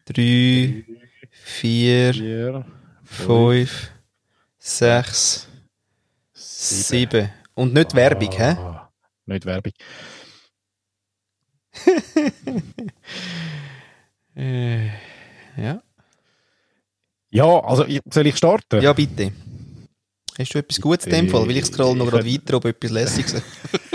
drei, 0.06 0.14
vier, 0.14 0.84
vier, 1.44 2.64
fünf, 3.04 3.90
sechs, 4.58 5.46
sieben. 6.32 7.30
Und 7.54 7.74
nicht 7.74 7.94
Werbung, 7.94 8.32
hä? 8.32 8.56
Ah, 8.58 8.90
Nicht 9.26 9.44
Werbung. 9.46 9.72
Äh, 14.36 14.86
ja. 15.56 15.80
Ja, 17.30 17.44
also 17.60 17.86
soll 18.12 18.26
ich 18.26 18.36
starten? 18.36 18.82
Ja, 18.82 18.92
bitte. 18.92 19.30
Hast 20.36 20.52
du 20.54 20.58
etwas 20.58 20.80
Gutes 20.80 21.06
in 21.06 21.12
dem 21.12 21.28
Fall? 21.28 21.46
Weil 21.46 21.56
ich 21.58 21.66
scroll 21.66 21.94
noch 21.94 22.10
gerade 22.10 22.26
weiter, 22.26 22.56
ob 22.56 22.64
etwas 22.64 22.90
Lässiges. 22.90 23.34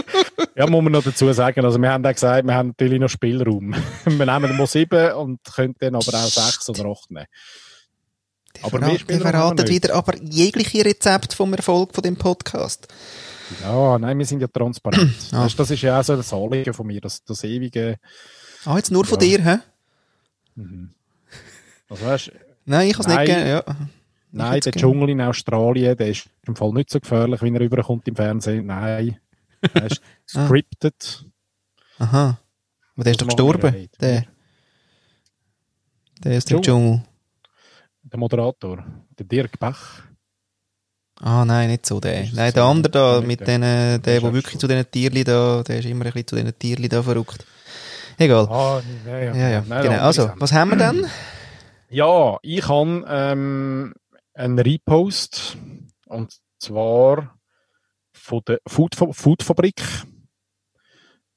Ja, 0.55 0.67
muss 0.67 0.84
man 0.84 0.93
noch 0.93 1.03
dazu 1.03 1.31
sagen. 1.34 1.63
Also 1.65 1.79
wir 1.79 1.89
haben 1.91 2.05
auch 2.05 2.13
gesagt, 2.13 2.46
wir 2.46 2.53
haben 2.53 2.69
natürlich 2.69 3.00
noch 3.00 3.10
Spielraum. 3.10 3.74
wir 4.05 4.25
nehmen 4.25 4.58
mal 4.58 4.67
sieben 4.67 5.13
und 5.13 5.39
können 5.43 5.75
dann 5.79 5.96
aber 5.96 6.13
auch 6.13 6.27
sechs 6.27 6.69
oder 6.69 6.86
acht 6.86 7.10
nehmen. 7.12 7.27
Aber 8.62 8.81
wir 8.81 9.19
verratet 9.19 9.69
nicht. 9.69 9.84
wieder 9.84 9.96
aber 9.96 10.15
jegliche 10.22 10.84
Rezept 10.84 11.34
vom 11.34 11.53
Erfolg 11.53 11.93
von 11.93 12.03
dem 12.03 12.15
Podcast. 12.15 12.88
Ja, 13.63 13.98
nein, 13.98 14.17
wir 14.17 14.25
sind 14.25 14.41
ja 14.41 14.48
transparent. 14.48 15.13
Ah. 15.31 15.46
Weißt, 15.46 15.58
das 15.58 15.72
ist 15.72 15.81
ja 15.81 16.00
auch 16.00 16.03
so 16.03 16.15
das 16.15 16.34
Anliegen 16.34 16.74
von 16.74 16.88
mir, 16.88 17.01
das, 17.01 17.24
das 17.24 17.43
ewige... 17.43 17.98
Ah, 18.65 18.75
jetzt 18.77 18.91
nur 18.91 19.05
von 19.05 19.19
Ja. 19.19 19.25
dir, 19.38 19.43
hä? 19.43 19.58
Mhm. 20.55 20.89
Also 21.89 22.05
weißt, 22.05 22.31
Nein, 22.65 22.89
ich 22.89 22.93
kann 22.93 23.01
es 23.01 23.08
nicht 23.08 23.17
Nein. 23.17 23.25
geben, 23.25 23.48
ja. 23.48 23.63
nein, 24.31 24.60
der. 24.60 24.72
Dschungel 24.74 25.10
in 25.10 25.22
Australien, 25.22 25.98
der 25.98 26.10
ist 26.10 26.29
im 26.46 26.55
Fall 26.55 26.72
nicht 26.74 26.91
so 26.91 27.00
gefährlich, 27.00 27.41
wenn 27.41 27.55
er 27.55 27.62
rüberkommt 27.62 28.08
im 28.08 28.15
Fernsehen. 28.15 28.67
Nein, 28.67 29.17
Ah. 29.73 29.87
scripted. 30.27 31.25
Aha. 31.99 32.39
Aber 32.95 33.03
der 33.03 33.11
ist 33.11 33.21
doch 33.21 33.27
gestorben. 33.27 33.89
Der, 34.01 34.25
der 36.23 36.37
ist 36.37 36.51
im 36.51 36.61
Dschungel. 36.61 37.03
Der 38.03 38.19
Moderator, 38.19 38.83
der 39.17 39.25
Dirk 39.25 39.59
Bach. 39.59 40.03
Ah, 41.21 41.43
nein, 41.45 41.69
nicht 41.69 41.85
so 41.85 41.99
der. 41.99 42.27
Nein, 42.33 42.51
so? 42.51 42.55
der 42.55 42.63
andere 42.63 42.91
da, 42.91 43.17
Nicht 43.19 43.27
mit 43.27 43.39
der. 43.41 43.47
denen, 43.47 44.01
der, 44.01 44.19
der 44.19 44.29
auch 44.29 44.33
wirklich 44.33 44.51
schon. 44.53 44.59
zu 44.61 44.67
diesen 44.67 44.89
Tierli 44.89 45.23
da, 45.23 45.63
der 45.63 45.79
ist 45.79 45.85
immer 45.85 46.05
ein 46.05 46.11
bisschen 46.11 46.27
zu 46.27 46.35
diesen 46.37 46.57
Tierli 46.57 46.87
da 46.87 47.03
verrückt. 47.03 47.45
Egal. 48.17 48.47
Ah, 48.49 48.81
ja, 49.05 49.17
ja. 49.19 49.35
Ja, 49.35 49.49
ja, 49.49 49.63
Nein, 49.67 49.83
genau. 49.83 50.01
Also, 50.01 50.31
was 50.37 50.51
haben 50.53 50.71
wir 50.71 50.77
denn? 50.77 51.07
Ja, 51.89 52.37
ich 52.41 52.67
habe 52.67 53.05
ähm, 53.07 53.93
einen 54.33 54.59
Repost 54.59 55.57
und 56.05 56.37
zwar 56.57 57.38
von 58.29 58.41
der 58.48 58.59
Food, 58.67 58.95
Foodfabrik, 58.95 59.81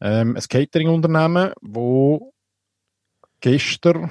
ähm, 0.03 0.37
ein 0.37 0.43
Catering-Unternehmen, 0.43 1.53
wo 1.63 2.35
gestern 3.41 4.11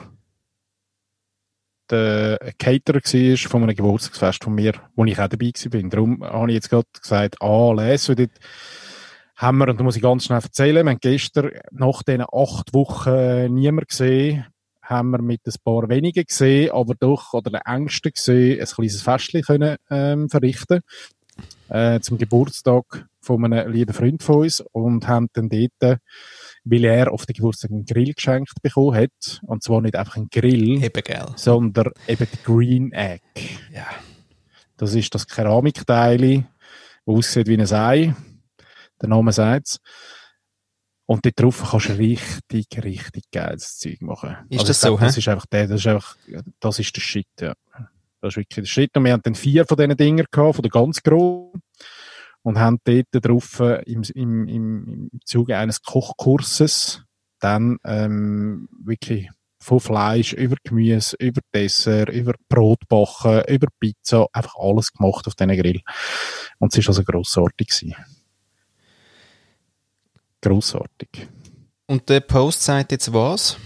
der 1.91 2.39
Caterer 2.57 3.01
war 3.01 3.49
von 3.49 3.63
einem 3.63 3.75
Geburtstagsfest 3.75 4.43
von 4.43 4.55
mir, 4.55 4.73
wo 4.95 5.05
ich 5.05 5.19
auch 5.19 5.27
dabei 5.27 5.51
war. 5.53 5.89
Darum 5.89 6.23
habe 6.23 6.49
ich 6.49 6.55
jetzt 6.55 6.69
gerade 6.69 6.87
gesagt, 6.99 7.41
ah, 7.41 7.73
lese, 7.73 8.15
dort 8.15 8.31
haben 9.35 9.57
wir, 9.59 9.67
und 9.67 9.79
da 9.79 9.83
muss 9.83 9.97
ich 9.97 10.01
ganz 10.01 10.25
schnell 10.25 10.39
erzählen, 10.41 10.85
wir 10.85 10.91
haben 10.91 10.99
gestern 10.99 11.51
nach 11.71 12.01
diesen 12.03 12.21
acht 12.21 12.73
Wochen 12.73 13.53
niemand 13.53 13.89
gesehen, 13.89 14.45
haben 14.81 15.11
wir 15.11 15.21
mit 15.21 15.41
ein 15.45 15.53
paar 15.63 15.87
wenigen 15.89 16.23
gesehen, 16.23 16.71
aber 16.71 16.95
doch, 16.95 17.33
oder 17.33 17.51
den 17.51 17.61
Ängsten 17.61 18.11
gesehen, 18.13 18.59
ein 18.59 18.65
kleines 18.65 19.01
Festchen 19.01 19.43
können, 19.43 19.77
ähm, 19.89 20.29
verrichten 20.29 20.81
äh, 21.69 21.99
zum 21.99 22.17
Geburtstag 22.17 23.07
von 23.21 23.45
einem 23.45 23.71
lieben 23.71 23.93
Freund 23.93 24.23
von 24.23 24.37
uns 24.37 24.61
und 24.71 25.07
haben 25.07 25.27
dann 25.33 25.49
dort, 25.49 25.99
weil 26.63 26.85
er 26.85 27.11
auf 27.11 27.25
den 27.25 27.33
Geburtstag 27.33 27.71
einen 27.71 27.85
Grill 27.85 28.13
geschenkt 28.13 28.53
bekommen 28.61 28.95
hat, 28.95 29.41
und 29.43 29.63
zwar 29.63 29.81
nicht 29.81 29.95
einfach 29.95 30.17
einen 30.17 30.29
Grill, 30.29 30.83
Eben, 31.27 31.37
sondern 31.37 31.91
eben 32.07 32.27
die 32.31 32.43
Green 32.43 32.91
Egg. 32.91 33.21
Ja. 33.73 33.85
Das 34.77 34.95
ist 34.95 35.13
das 35.13 35.27
Keramikteil, 35.27 36.45
das 37.05 37.15
aussieht 37.15 37.47
wie 37.47 37.57
ein 37.57 37.71
Ei. 37.71 38.15
Der 39.01 39.09
Name 39.09 39.31
sagt's. 39.31 39.79
Und 41.05 41.25
dort 41.25 41.39
drauf 41.39 41.67
kannst 41.69 41.89
du 41.89 41.93
richtig, 41.97 42.67
richtig 42.81 43.25
geiles 43.31 43.77
Zeug 43.77 44.01
machen. 44.01 44.37
Ist 44.49 44.61
Also 44.61 44.67
das 44.69 44.81
so? 44.81 44.97
Das 44.97 45.17
ist 45.17 45.27
einfach 45.27 45.45
der, 45.47 45.67
das 45.67 45.81
ist 45.81 45.87
einfach, 45.87 46.15
das 46.59 46.79
ist 46.79 46.95
der 46.95 47.01
Shit, 47.01 47.27
ja. 47.41 47.53
Das 48.21 48.33
ist 48.33 48.37
wirklich 48.37 48.63
der 48.63 48.65
Shit. 48.65 48.95
Und 48.95 49.05
wir 49.05 49.13
haben 49.13 49.23
dann 49.23 49.35
vier 49.35 49.65
von 49.65 49.77
diesen 49.77 49.97
Dinger 49.97 50.25
gehabt, 50.29 50.55
von 50.55 50.63
der 50.63 50.71
ganz 50.71 51.01
großen. 51.03 51.61
Und 52.43 52.59
haben 52.59 52.79
dort 52.85 53.07
drauf 53.11 53.59
äh, 53.59 53.83
im, 53.83 54.01
im, 54.15 54.47
im, 54.47 55.09
im 55.11 55.19
Zuge 55.25 55.57
eines 55.57 55.83
Kochkurses 55.83 57.03
dann 57.39 57.77
ähm, 57.83 58.67
wirklich 58.83 59.29
von 59.59 59.79
Fleisch 59.79 60.33
über 60.33 60.55
Gemüse, 60.63 61.15
über 61.19 61.41
Dessert, 61.53 62.09
über 62.09 62.33
Brotbacken, 62.49 63.43
über 63.47 63.67
Pizza, 63.79 64.25
einfach 64.33 64.55
alles 64.57 64.91
gemacht 64.91 65.27
auf 65.27 65.35
diesen 65.35 65.55
Grill. 65.55 65.81
Und 66.57 66.75
es 66.75 66.83
war 66.83 66.89
also 66.89 67.03
grossartig. 67.03 67.67
Gewesen. 67.67 67.95
Grossartig. 70.41 71.27
Und 71.85 72.09
der 72.09 72.21
Post 72.21 72.63
sagt 72.63 72.91
jetzt 72.91 73.13
was? 73.13 73.57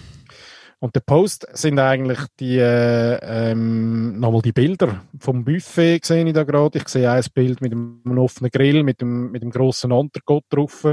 Und 0.80 0.96
der 0.96 1.02
Post 1.02 1.48
sind 1.54 1.80
eigentlich 1.80 2.20
die, 2.40 2.58
äh, 2.58 3.20
ähm, 3.52 4.20
nochmal 4.20 4.42
die 4.42 4.52
Bilder 4.52 5.02
vom 5.20 5.44
Buffet 5.46 6.02
sehe 6.04 6.26
ich 6.26 6.34
da 6.34 6.44
gerade. 6.44 6.78
Ich 6.78 6.88
sehe 6.90 7.10
ein 7.10 7.24
Bild 7.34 7.62
mit 7.62 7.72
einem 7.72 8.18
offenen 8.18 8.52
Grill, 8.52 8.84
mit 8.84 9.02
dem, 9.02 9.32
mit 9.32 9.42
dem 9.42 9.52
grossen 9.52 9.92
Untergott 9.92 10.44
drauf. 10.50 10.86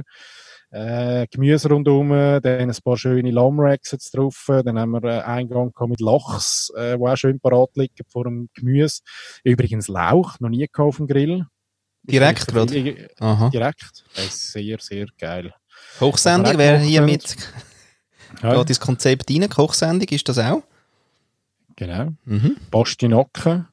Äh, 0.70 1.26
Gemüse 1.30 1.68
rundherum, 1.68 2.10
dann 2.10 2.42
ein 2.44 2.76
paar 2.82 2.96
schöne 2.96 3.30
Lammracks 3.30 3.90
jetzt 3.90 4.16
drauf. 4.16 4.44
Dann 4.46 4.78
haben 4.78 4.92
wir 4.92 5.04
äh, 5.04 5.20
Eingang 5.20 5.72
mit 5.86 6.00
Lachs, 6.00 6.72
äh, 6.76 6.98
wo 6.98 7.08
auch 7.08 7.16
schön 7.16 7.40
parat 7.40 7.76
liegt 7.76 8.00
vor 8.08 8.24
dem 8.24 8.48
Gemüse. 8.54 9.00
Übrigens 9.44 9.88
Lauch, 9.88 10.40
noch 10.40 10.48
nie 10.48 10.66
auf 10.74 10.96
dem 10.96 11.06
Grill. 11.06 11.44
Direkt 12.04 12.48
gerade? 12.48 13.10
Aha. 13.20 13.50
Direkt. 13.50 14.04
Das 14.14 14.24
ist 14.24 14.52
sehr, 14.52 14.78
sehr 14.80 15.06
geil. 15.18 15.52
Kochsendung, 15.98 16.54
Aber 16.54 16.76
auch 16.76 17.71
Ja, 18.42 18.54
geht 18.56 18.68
ins 18.70 18.80
Konzept 18.80 19.30
rein? 19.30 19.48
Kochsendung, 19.48 20.08
ist 20.08 20.28
das 20.28 20.38
auch? 20.38 20.62
genau. 21.76 22.12
Mhm. 22.24 22.56
Bastinaken. 22.70 23.66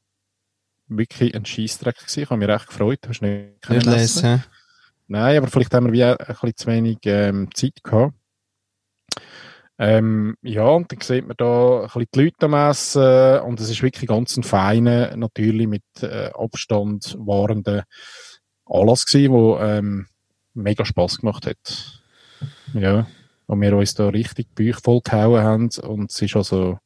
Wirklich 0.87 1.35
ein 1.35 1.45
Scheissdreck 1.45 1.97
gewesen. 1.97 2.23
Ich 2.23 2.29
habe 2.29 2.39
mich 2.39 2.47
recht 2.47 2.67
gefreut. 2.67 2.99
Hast 3.07 3.19
du 3.19 3.25
nicht, 3.25 3.69
Nicht 3.69 3.87
essen? 3.87 3.93
lesen. 3.95 4.43
Nein, 5.07 5.37
aber 5.37 5.47
vielleicht 5.47 5.73
haben 5.73 5.87
wir 5.87 5.93
wie 5.93 6.03
ein 6.03 6.15
bisschen 6.17 6.55
zu 6.55 6.67
wenig 6.67 6.97
ähm, 7.05 7.49
Zeit 7.53 7.83
gehabt. 7.83 8.13
Ähm, 9.77 10.35
ja, 10.41 10.65
und 10.65 10.91
dann 10.91 10.99
sieht 11.01 11.25
man 11.27 11.37
da 11.37 11.81
ein 11.81 11.83
bisschen 11.83 12.07
die 12.13 12.23
Leute 12.23 12.45
am 12.45 12.53
Essen 12.53 13.39
und 13.41 13.59
es 13.59 13.69
ist 13.69 13.81
wirklich 13.81 14.09
ganz 14.09 14.35
ein 14.35 14.43
feiner, 14.43 15.15
natürlich 15.15 15.67
mit 15.67 15.83
äh, 16.01 16.31
Abstand 16.33 17.15
wahrender 17.17 17.85
Anlass 18.65 19.05
gewesen, 19.05 19.31
wo 19.31 19.57
ähm, 19.59 20.07
mega 20.53 20.83
Spass 20.83 21.19
gemacht 21.19 21.45
hat. 21.45 22.01
Ja. 22.73 23.07
Und 23.49 23.61
wir 23.61 23.75
uns 23.75 23.95
da 23.95 24.09
richtig 24.09 24.53
Bücher 24.53 24.79
voll 24.79 25.01
gehauen 25.01 25.41
haben 25.41 25.69
und 25.81 26.11
es 26.11 26.21
ist 26.21 26.35
also 26.35 26.77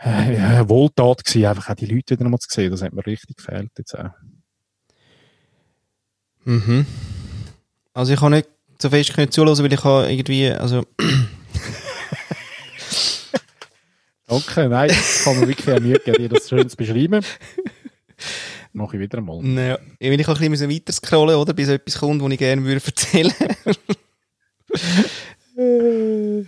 äh, 0.00 0.68
Wohltat 0.68 1.24
gewesen, 1.24 1.46
einfach 1.46 1.70
auch 1.70 1.76
die 1.76 1.86
Leute 1.86 2.14
wieder 2.14 2.24
einmal 2.24 2.40
zu 2.40 2.48
sehen. 2.50 2.72
Das 2.72 2.82
hat 2.82 2.92
mir 2.92 3.06
richtig 3.06 3.36
gefällt 3.36 3.70
jetzt 3.78 3.96
auch. 3.96 4.10
Mhm. 6.42 6.86
Also 7.94 8.14
ich 8.14 8.18
kann 8.18 8.32
nicht 8.32 8.48
so 8.82 8.90
fest 8.90 9.14
können 9.14 9.30
zuhören, 9.30 9.56
weil 9.56 9.72
ich 9.72 9.84
habe 9.84 10.10
irgendwie, 10.10 10.50
also 10.50 10.84
Okay, 14.26 14.68
nein, 14.68 14.90
kann 15.22 15.38
man 15.38 15.46
wirklich 15.48 15.80
Mühe 15.80 16.00
geben, 16.00 16.18
dir 16.18 16.28
das 16.28 16.48
schön 16.48 16.68
zu 16.68 16.76
beschreiben. 16.76 17.24
Mache 18.72 18.96
ich 18.96 19.02
wieder 19.02 19.18
einmal. 19.18 19.40
naja, 19.40 19.78
ich 20.00 20.10
will 20.10 20.20
ich 20.20 20.26
auch 20.26 20.40
ein 20.40 20.50
bisschen 20.50 20.68
weiter 20.68 20.92
scrollen, 20.92 21.36
oder, 21.36 21.54
bis 21.54 21.68
etwas 21.68 21.96
kommt, 21.96 22.20
was 22.20 22.32
ich 22.32 22.38
gerne 22.38 22.64
würde 22.64 22.84
erzählen. 22.84 23.32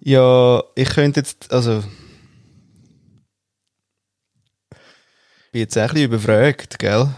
ja, 0.00 0.62
ich 0.74 0.88
könnte 0.90 1.20
jetzt, 1.20 1.52
also 1.52 1.82
bin 5.52 5.60
jetzt 5.60 5.78
ein 5.78 5.88
bisschen 5.88 6.04
überfragt, 6.06 6.78
gell? 6.80 7.08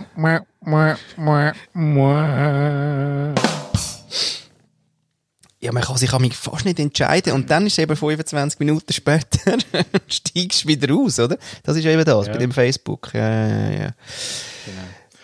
Ja, 5.59 5.73
man 5.73 5.83
kann 5.83 5.97
sich 5.97 6.17
mich 6.19 6.37
fast 6.37 6.67
nicht 6.67 6.79
entscheiden. 6.79 7.33
Und 7.33 7.51
dann 7.51 7.67
ist 7.67 7.73
es 7.73 7.79
eben 7.79 7.97
25 7.97 8.61
Minuten 8.61 8.93
später, 8.93 9.57
steigst 10.07 10.65
du 10.65 10.69
wieder 10.69 10.93
raus, 10.93 11.19
oder? 11.19 11.39
Das 11.63 11.77
ist 11.79 11.85
eben 11.87 12.05
das, 12.05 12.27
Ja. 12.27 12.33
bei 12.33 12.39
dem 12.39 12.53
Facebook. 12.53 13.11
Ja, 13.15 13.49
ja, 13.49 13.71
ja. 13.71 13.91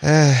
Äh, 0.01 0.31
ich 0.31 0.37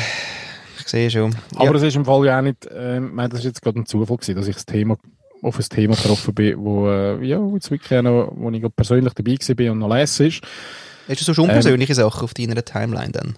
sehe 0.93 1.09
schon. 1.09 1.35
Aber 1.55 1.65
ja. 1.65 1.73
es 1.73 1.81
ist 1.83 1.95
im 1.95 2.05
Fall 2.05 2.25
ja 2.25 2.37
auch 2.37 2.43
nicht, 2.43 2.69
ähm, 2.71 3.07
ich 3.07 3.13
meine, 3.13 3.29
das 3.29 3.39
ist 3.39 3.45
jetzt 3.45 3.61
gerade 3.61 3.79
ein 3.79 3.85
Zufall 3.85 4.17
gewesen, 4.17 4.35
dass 4.35 4.47
ich 4.47 4.55
das 4.55 4.65
Thema, 4.65 4.95
auf 5.41 5.59
ein 5.59 5.65
Thema 5.65 5.95
getroffen 5.95 6.33
bin, 6.33 6.63
wo, 6.63 6.87
äh, 6.87 7.23
ja, 7.25 7.39
jetzt 7.53 7.71
wirklich 7.71 7.99
auch 7.99 8.03
noch, 8.03 8.31
wo 8.35 8.49
ich 8.51 8.63
persönlich 8.75 9.13
dabei 9.13 9.33
gewesen 9.33 9.55
bin 9.55 9.71
und 9.71 9.79
noch 9.79 9.93
lesen 9.93 10.27
ist. 10.27 10.41
Hast 11.09 11.19
du 11.19 11.25
so 11.25 11.33
schon 11.33 11.45
unpersönliche 11.45 11.95
Sachen 11.95 12.23
auf 12.23 12.33
deiner 12.33 12.63
Timeline 12.63 13.11
dann? 13.11 13.37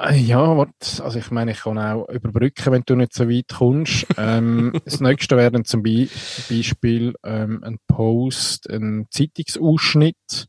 Äh, 0.00 0.18
Ja, 0.18 0.56
warte, 0.56 1.04
also 1.04 1.18
ich 1.18 1.30
meine, 1.30 1.50
ich 1.50 1.60
kann 1.60 1.78
auch 1.78 2.08
überbrücken, 2.08 2.72
wenn 2.72 2.82
du 2.86 2.94
nicht 2.94 3.12
so 3.12 3.28
weit 3.28 3.48
kommst. 3.48 4.06
ähm, 4.16 4.72
das 4.84 5.00
nächste 5.00 5.36
wäre 5.36 5.50
dann 5.50 5.64
zum 5.64 5.82
Be 5.82 6.08
Beispiel 6.48 7.14
ähm, 7.24 7.62
ein 7.64 7.78
Post, 7.88 8.70
ein 8.70 9.06
Zeitungsausschnitt. 9.10 10.46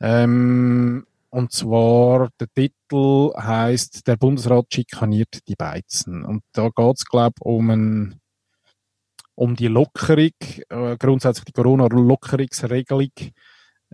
Ähm, 0.00 1.06
und 1.34 1.50
zwar, 1.50 2.30
der 2.38 2.46
Titel 2.54 3.32
heißt 3.36 4.06
Der 4.06 4.16
Bundesrat 4.16 4.66
schikaniert 4.72 5.40
die 5.48 5.56
Beizen. 5.56 6.24
Und 6.24 6.44
da 6.52 6.68
geht 6.68 6.96
es, 6.96 7.04
glaube 7.04 7.34
ich, 7.40 7.44
um, 7.44 7.70
ein, 7.70 8.20
um 9.34 9.56
die 9.56 9.66
Lockerung, 9.66 10.30
äh, 10.68 10.96
grundsätzlich 10.96 11.46
die 11.46 11.52
Corona-Lockerungsregelung, 11.52 13.10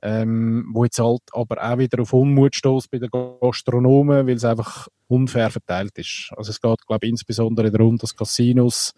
ähm, 0.03 0.69
wo 0.75 0.85
jetzt 0.85 0.99
halt 0.99 1.23
aber 1.33 1.65
auch 1.65 1.79
wieder 1.79 2.03
auf 2.03 2.13
Unmut 2.13 2.57
stößt 2.57 2.91
bei 2.91 2.99
den 2.99 3.09
Gastronomen, 3.09 4.27
weil 4.27 4.37
es 4.37 4.45
einfach 4.45 4.89
unfair 5.09 5.51
verteilt 5.51 5.97
ist. 5.97 6.31
Also 6.37 6.51
es 6.51 6.61
geht, 6.61 6.87
glaube 6.87 7.07
ich, 7.07 7.11
insbesondere 7.11 7.71
darum, 7.71 7.97
dass 7.97 8.15
Casinos 8.15 8.93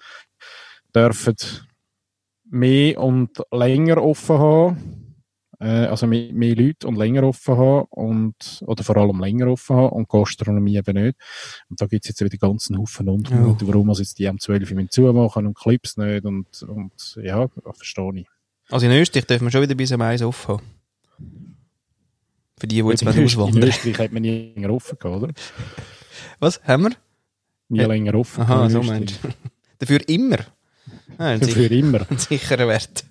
dürfen 0.93 1.37
mehr 2.51 3.01
und 3.01 3.41
länger 3.53 4.03
offen 4.03 4.39
haben, 4.39 5.02
äh, 5.63 5.87
also 5.87 6.07
mehr, 6.07 6.33
mehr 6.33 6.57
Leute 6.57 6.87
und 6.89 6.97
länger 6.97 7.23
offen 7.23 7.57
haben 7.57 7.87
und, 7.91 8.63
oder 8.67 8.83
vor 8.85 8.97
allem 8.97 9.21
länger 9.21 9.47
offen 9.49 9.77
haben 9.77 9.91
und 9.91 10.09
Gastronomie 10.09 10.77
eben 10.77 11.03
nicht. 11.05 11.17
Und 11.71 11.81
da 11.81 11.87
gibt 11.87 12.05
es 12.05 12.09
jetzt 12.09 12.21
wieder 12.25 12.37
ganzen 12.37 12.77
Haufen 12.79 13.09
Unmut, 13.09 13.67
warum 13.67 13.89
also 13.89 14.03
jetzt 14.03 14.19
die 14.19 14.29
am 14.29 14.39
12 14.41 14.71
Uhr 14.73 14.89
zumachen 14.91 15.47
und 15.47 15.57
Clips 15.57 15.97
nicht 15.97 16.25
und, 16.25 16.63
und 16.65 17.19
ja, 17.23 17.49
verstehe 17.75 18.13
ich. 18.17 18.27
Also 18.71 18.87
in 18.87 18.93
Österreich 18.93 19.27
dürfen 19.27 19.47
wir 19.47 19.51
schon 19.51 19.63
wieder 19.63 19.75
bis 19.75 19.93
am 19.93 20.01
Eis 20.03 20.23
offen 20.23 20.57
haben. 20.57 20.63
Für 22.59 22.67
die, 22.67 22.83
die 22.83 22.89
jetzt 22.89 23.03
Öst- 23.05 23.17
in 23.17 23.25
auswandern. 23.25 23.63
Österreich 23.69 23.99
hat 23.99 24.13
man 24.13 24.23
nie 24.23 24.53
länger 24.55 24.71
offen 24.71 24.99
gehabt, 24.99 25.23
oder? 25.23 25.33
Was? 26.41 26.63
Haben 26.65 26.85
wir? 26.85 26.91
Nie 27.69 27.81
Äh, 27.81 27.87
länger 27.87 28.15
offen. 28.15 28.43
Aha, 28.43 28.69
so 28.71 28.83
meinst 28.83 29.19
du. 29.23 29.29
Dafür 29.79 30.09
immer. 30.09 30.39
Ah, 31.19 31.27
ein, 31.29 31.39
Für 31.43 31.47
sicher, 31.47 31.71
immer. 31.73 32.07
ein 32.09 32.19
sicherer 32.19 32.69
Wert. 32.69 33.05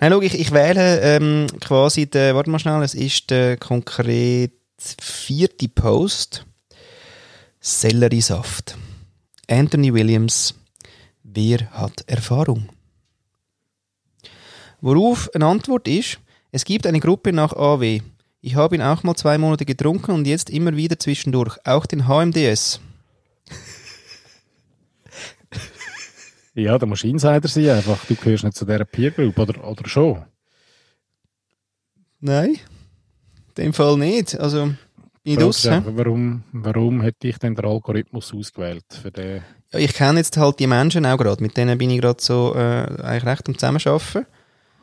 Nein, 0.00 0.12
schau, 0.12 0.22
ich, 0.22 0.38
ich 0.38 0.50
wähle 0.52 1.00
ähm, 1.00 1.46
quasi 1.60 2.06
den, 2.06 2.34
warte 2.34 2.48
mal 2.48 2.58
schnell, 2.58 2.82
es 2.82 2.94
ist 2.94 3.30
der 3.30 3.58
konkret 3.58 4.52
vierte 4.78 5.68
Post. 5.68 6.46
Selleriesaft. 7.60 8.78
Anthony 9.46 9.92
Williams. 9.92 10.54
Wer 11.22 11.70
hat 11.72 12.02
Erfahrung? 12.06 12.70
Worauf 14.80 15.28
eine 15.34 15.44
Antwort 15.44 15.86
ist, 15.86 16.18
es 16.50 16.64
gibt 16.64 16.86
eine 16.86 17.00
Gruppe 17.00 17.34
nach 17.34 17.52
AW. 17.52 18.00
Ich 18.40 18.54
habe 18.54 18.74
ihn 18.74 18.80
auch 18.80 19.02
mal 19.02 19.14
zwei 19.16 19.36
Monate 19.36 19.66
getrunken 19.66 20.12
und 20.12 20.26
jetzt 20.26 20.48
immer 20.48 20.74
wieder 20.74 20.98
zwischendurch. 20.98 21.58
Auch 21.66 21.84
den 21.84 22.08
HMDS. 22.08 22.80
Ja, 26.62 26.78
da 26.78 26.86
musst 26.86 27.04
du 27.04 27.08
Insider 27.08 27.48
sein 27.48 27.70
einfach. 27.70 28.04
Du 28.06 28.14
gehörst 28.14 28.44
nicht 28.44 28.56
zu 28.56 28.64
dieser 28.64 28.84
Peer 28.84 29.10
Group, 29.10 29.38
oder, 29.38 29.64
oder 29.66 29.88
schon? 29.88 30.22
Nein, 32.20 32.58
in 33.48 33.54
dem 33.56 33.72
Fall 33.72 33.96
nicht. 33.96 34.38
Also, 34.38 34.66
bin 35.22 35.32
ich 35.32 35.34
Frage 35.34 35.44
draus, 35.44 35.58
ist 35.58 35.70
hä? 35.70 35.74
einfach, 35.74 35.92
warum, 35.94 36.42
warum 36.52 37.00
hätte 37.00 37.28
ich 37.28 37.38
denn 37.38 37.54
den 37.54 37.64
Algorithmus 37.64 38.32
ausgewählt 38.34 38.84
für 38.90 39.10
den? 39.10 39.42
ja, 39.72 39.78
Ich 39.78 39.94
kenne 39.94 40.18
jetzt 40.18 40.36
halt 40.36 40.58
die 40.58 40.66
Menschen 40.66 41.06
auch 41.06 41.16
gerade. 41.16 41.42
Mit 41.42 41.56
denen 41.56 41.78
bin 41.78 41.90
ich 41.90 42.00
gerade 42.00 42.20
so 42.20 42.54
äh, 42.54 42.86
eigentlich 43.02 43.26
recht 43.26 43.48
am 43.48 43.58
Zusammenarbeiten. 43.58 44.26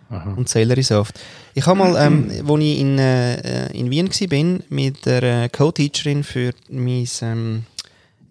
Aha. 0.09 0.33
Und 0.35 0.47
Selleriesaft. 0.47 1.19
Ich 1.53 1.65
habe 1.65 1.79
mal, 1.79 1.95
ähm, 1.97 2.31
wo 2.43 2.57
ich 2.57 2.79
in, 2.79 2.97
äh, 2.97 3.71
in 3.73 3.91
Wien 3.91 4.09
war, 4.09 4.27
bin, 4.27 4.63
mit 4.69 5.05
der 5.05 5.23
äh, 5.23 5.49
Co-Teacherin 5.49 6.23
für 6.23 6.53
mein 6.69 7.07
ähm, 7.21 7.63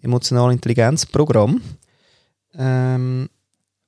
emotional 0.01 0.51
Intelligenzprogramm, 0.51 1.61
ähm, 2.57 3.29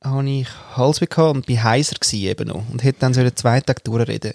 habe 0.01 0.29
ich 0.29 0.47
Halsweh 0.75 1.07
gehabt 1.07 1.35
und 1.35 1.45
bin 1.45 1.61
heiser 1.63 1.95
eben 2.13 2.47
noch 2.47 2.69
und 2.69 2.83
hätte 2.83 2.99
dann 3.01 3.13
so 3.13 3.29
zwei 3.31 3.59
Tage 3.61 3.81
durchreden. 3.83 4.33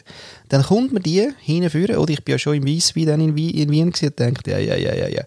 Dann 0.48 0.62
kommt 0.62 0.92
mir 0.92 1.00
die 1.00 1.28
hinführen, 1.40 1.96
oder 1.96 2.12
ich 2.12 2.24
bin 2.24 2.32
ja 2.32 2.38
schon 2.38 2.56
im 2.56 2.66
Weisswein 2.66 3.06
dann 3.06 3.20
in, 3.20 3.34
Wien- 3.34 3.54
in 3.56 3.70
Wien 3.70 3.90
gsi 3.90 4.06
und 4.06 4.18
denkt, 4.18 4.46
ja, 4.46 4.58
ja, 4.58 4.76
ja, 4.76 4.94
ja, 4.94 5.08
ja. 5.08 5.22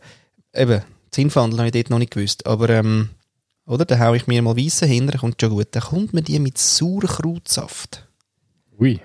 Eben, 0.54 0.82
Zinnfandel 1.12 1.60
habe 1.60 1.68
ich 1.68 1.74
dort 1.74 1.90
noch 1.90 2.00
nicht 2.00 2.12
gewusst, 2.12 2.46
aber, 2.46 2.70
ähm, 2.70 3.10
oder, 3.66 3.84
dann 3.86 4.00
hau 4.00 4.14
ich 4.14 4.28
mir 4.28 4.42
mal 4.42 4.56
Weisse 4.56 4.86
hinter, 4.86 5.18
kommt 5.18 5.42
schon 5.42 5.50
gut. 5.50 5.68
Dann 5.72 5.84
kommt 5.84 6.14
mir 6.14 6.22
die 6.22 6.40
mit 6.40 6.58
Sauerkrautsaft. 6.58 8.08
Ui. 8.80 9.00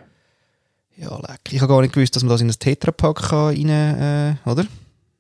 Ja, 0.97 1.17
leck. 1.17 1.41
Ich 1.51 1.61
habe 1.61 1.73
gar 1.73 1.81
nicht 1.81 1.95
gewusst, 1.95 2.15
dass 2.15 2.23
man 2.23 2.31
das 2.31 2.43
in 2.43 2.49
ein 2.49 2.59
Tetrapack 2.59 3.33
rein, 3.33 3.69
äh, 3.69 4.35
oder? 4.45 4.67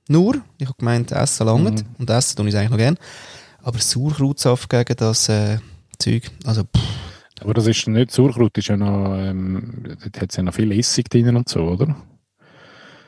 Nur. 0.09 0.43
Ich 0.59 0.67
habe 0.69 0.77
gemeint, 0.79 1.11
Essen 1.11 1.47
langt. 1.47 1.81
Mhm. 1.83 1.95
Und 1.99 2.11
Essen 2.11 2.37
tue 2.37 2.47
ich 2.47 2.55
es 2.55 2.59
eigentlich 2.61 2.71
noch 2.71 2.77
gern. 2.77 2.99
Aber 3.63 3.79
Sauerkrautsaft 3.79 4.69
gegen 4.69 4.97
das 4.97 5.29
äh, 5.29 5.59
Zeug, 6.03 6.31
also 6.45 6.63
pff, 6.65 7.41
Aber 7.41 7.55
das 7.55 7.67
ist 7.67 7.87
nicht 7.89 8.11
Sauerkraut, 8.11 8.57
ist 8.59 8.69
ja 8.69 8.77
noch, 8.77 9.17
ähm, 9.17 9.97
hat 10.19 10.37
ja 10.37 10.43
noch 10.43 10.55
viel 10.55 10.73
Essig 10.73 11.09
drin 11.09 11.37
und 11.37 11.49
so, 11.49 11.61
oder? 11.63 11.97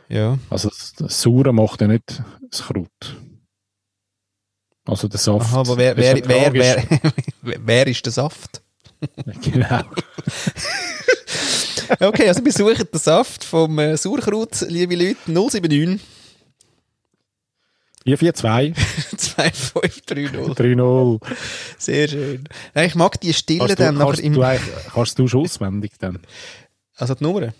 ja. 0.08 0.38
Also 0.50 0.68
das, 0.68 0.92
das 0.96 1.20
Saure 1.20 1.52
macht 1.52 1.80
ja 1.80 1.88
nicht 1.88 2.22
das 2.50 2.62
Kraut. 2.62 3.16
Also 4.86 5.08
der 5.08 5.18
Saft. 5.18 5.46
Aha, 5.46 5.60
aber 5.60 5.76
wer, 5.78 5.96
wer, 5.96 6.28
wer, 6.28 6.52
wer, 6.52 6.84
wer 7.64 7.86
ist 7.86 8.04
der 8.04 8.12
Saft? 8.12 8.62
genau. 9.42 9.82
Okay, 12.00 12.28
also 12.28 12.42
wir 12.42 12.50
suchen 12.50 12.88
den 12.90 12.98
Saft 12.98 13.44
vom 13.44 13.78
äh, 13.78 13.94
Sauerkraut, 13.98 14.62
liebe 14.68 14.96
Leute, 14.96 15.30
079 15.30 16.00
442 18.04 18.74
2530. 19.16 20.30
3-0. 20.56 21.20
Sehr 21.78 22.08
schön. 22.08 22.44
Nein, 22.74 22.86
ich 22.88 22.94
mag 22.94 23.20
die 23.20 23.32
Stille 23.32 23.60
Kannst 23.60 23.78
du, 23.78 23.82
dann 23.82 23.94
nachher 23.94 24.06
kannst, 24.08 24.20
im... 24.22 24.32
du, 24.34 24.42
kannst 24.92 25.18
du 25.18 25.28
schon 25.28 25.40
auswendig 25.44 25.92
dann? 25.98 26.18
Also 26.96 27.14
die 27.14 27.24
Nummer? 27.24 27.52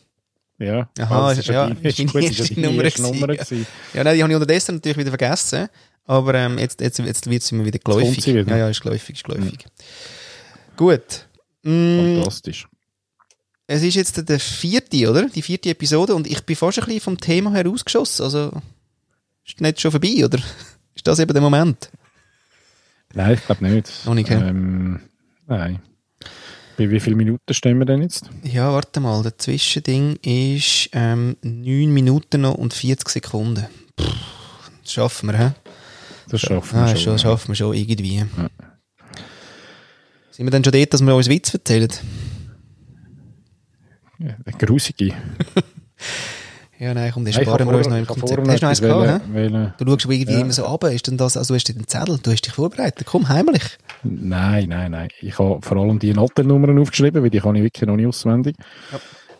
Ja. 0.59 0.89
Aha, 0.99 1.29
Also, 1.29 1.41
es 1.41 1.47
ja, 1.47 1.69
die- 1.71 1.89
ist 1.89 1.99
gut, 2.13 2.23
es 2.25 2.39
ist 2.39 2.57
deine 2.57 2.67
Nummer 2.69 2.83
gewesen, 2.85 3.03
Nummer 3.03 3.29
ja. 3.35 3.43
gewesen. 3.43 3.67
Ja, 3.95 4.05
nein, 4.05 4.17
die 4.17 4.23
habe 4.23 4.33
ich 4.33 4.37
unterdessen 4.37 4.75
natürlich 4.77 4.99
wieder 4.99 5.11
vergessen. 5.11 5.69
Aber 6.07 6.35
ähm, 6.35 6.59
jetzt, 6.59 6.81
jetzt, 6.83 6.99
jetzt 6.99 7.31
wird 7.31 7.43
sie 7.43 7.55
mir 7.55 7.65
wieder 7.65 7.79
geläufig. 7.79 8.27
wieder. 8.27 8.43
Ja, 8.43 8.57
ja, 8.59 8.69
ist 8.69 8.83
geläufig, 8.83 9.17
ist 9.17 9.25
geläufig. 9.25 9.65
Gut. 10.77 11.27
Mm, 11.63 12.17
Fantastisch. 12.17 12.69
es 13.67 13.83
ist 13.83 13.95
jetzt 13.95 14.29
der 14.29 14.39
vierte, 14.39 15.11
oder? 15.11 15.29
Die 15.31 15.41
vierte 15.41 15.71
Episode 15.71 16.15
und 16.15 16.27
ich 16.27 16.43
bin 16.45 16.57
fast 16.57 16.79
ein 16.79 16.85
bisschen 16.85 17.01
vom 17.01 17.19
Thema 17.19 17.53
herausgeschossen. 17.55 18.25
Also, 18.25 18.53
ist 19.47 19.61
nicht 19.61 19.81
schon 19.81 19.91
vorbei, 19.91 20.25
oder? 20.25 20.39
Ist 20.97 21.07
das 21.09 21.19
eben 21.19 21.33
der 21.33 21.43
Moment? 21.43 21.91
Nein, 23.15 23.35
ich 23.35 23.45
glaube 23.45 23.65
nicht. 23.69 23.91
Noch 24.07 24.15
nicht, 24.15 24.31
ähm, 24.31 25.01
Nein. 25.47 25.81
Bei 26.77 26.89
wie 26.91 27.01
vielen 27.01 27.17
Minuten 27.17 27.53
stehen 27.55 27.79
wir 27.79 27.85
denn 27.87 28.03
jetzt? 28.03 28.31
Ja, 28.43 28.73
warte 28.73 29.01
mal. 29.01 29.23
Der 29.23 29.37
Zwischending 29.37 30.17
ist 30.23 30.89
ähm, 30.93 31.37
9 31.43 31.93
Minuten 31.93 32.41
noch 32.43 32.55
und 32.55 32.75
40 32.75 33.09
Sekunden. 33.09 33.67
Puh, 33.97 34.05
Das 34.83 34.93
schaffen 34.93 35.31
wir, 35.31 35.39
hä? 35.39 35.51
Das 36.29 36.41
schaffen 36.41 36.79
wir 36.79 36.83
Ah, 36.85 36.89
schon. 36.89 36.99
schon, 36.99 37.13
das 37.15 37.23
schaffen 37.23 37.49
wir 37.49 37.55
schon 37.57 37.75
irgendwie. 37.75 38.17
Ja. 38.19 38.27
Sind 40.31 40.47
wir 40.47 40.51
dann 40.51 40.65
schon 40.65 40.73
dort, 40.73 40.93
dass 40.95 41.01
wir 41.03 41.15
uns 41.15 41.29
Witz 41.29 41.55
erzählen? 41.55 41.91
Ja, 44.19 44.37
eine 44.45 44.59
grusige. 44.59 45.13
Ja, 46.79 46.93
nein, 46.93 47.13
komm, 47.13 47.23
Nein, 47.23 47.31
ich 47.31 47.41
sparen 47.41 47.69
wir 47.69 47.77
uns 47.77 47.89
noch 47.89 47.97
im 47.97 48.07
Konzept. 48.07 48.31
Hast 48.31 48.61
du 48.61 48.65
noch 48.65 48.69
eins 48.71 48.81
gehabt, 48.81 49.33
wollen- 49.33 49.75
Du 49.79 49.85
schaust 49.87 50.05
irgendwie 50.07 50.33
Ja. 50.33 50.41
immer 50.41 50.53
so 50.53 50.65
runter. 50.65 50.93
Ist 50.93 51.07
denn 51.07 51.17
das, 51.17 51.37
also 51.37 51.55
hast 51.55 51.69
du 51.69 51.73
den 51.73 51.87
Zettel? 51.87 52.19
Du 52.23 52.31
hast 52.33 52.43
dich 52.43 52.53
vorbereitet. 52.53 53.07
Komm, 53.07 53.29
heimlich. 53.29 53.63
Nein, 54.03 54.69
nein, 54.71 54.91
nein. 54.91 55.09
Ich 55.21 55.39
habe 55.39 55.61
vor 55.63 55.77
allem 55.77 55.99
die 56.01 56.13
Notennummern 56.13 56.79
aufgeschrieben, 56.79 57.23
weil 57.23 57.31
die 57.31 57.39
kann 57.41 57.55
ich 57.55 57.63
wirklich 57.63 57.87
noch 57.87 57.97
nicht 57.97 58.07
auswendig. 58.07 58.57
Ja. 58.93 58.99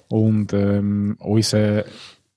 Und 0.09 0.53
ähm, 0.53 1.17
unser... 1.19 1.85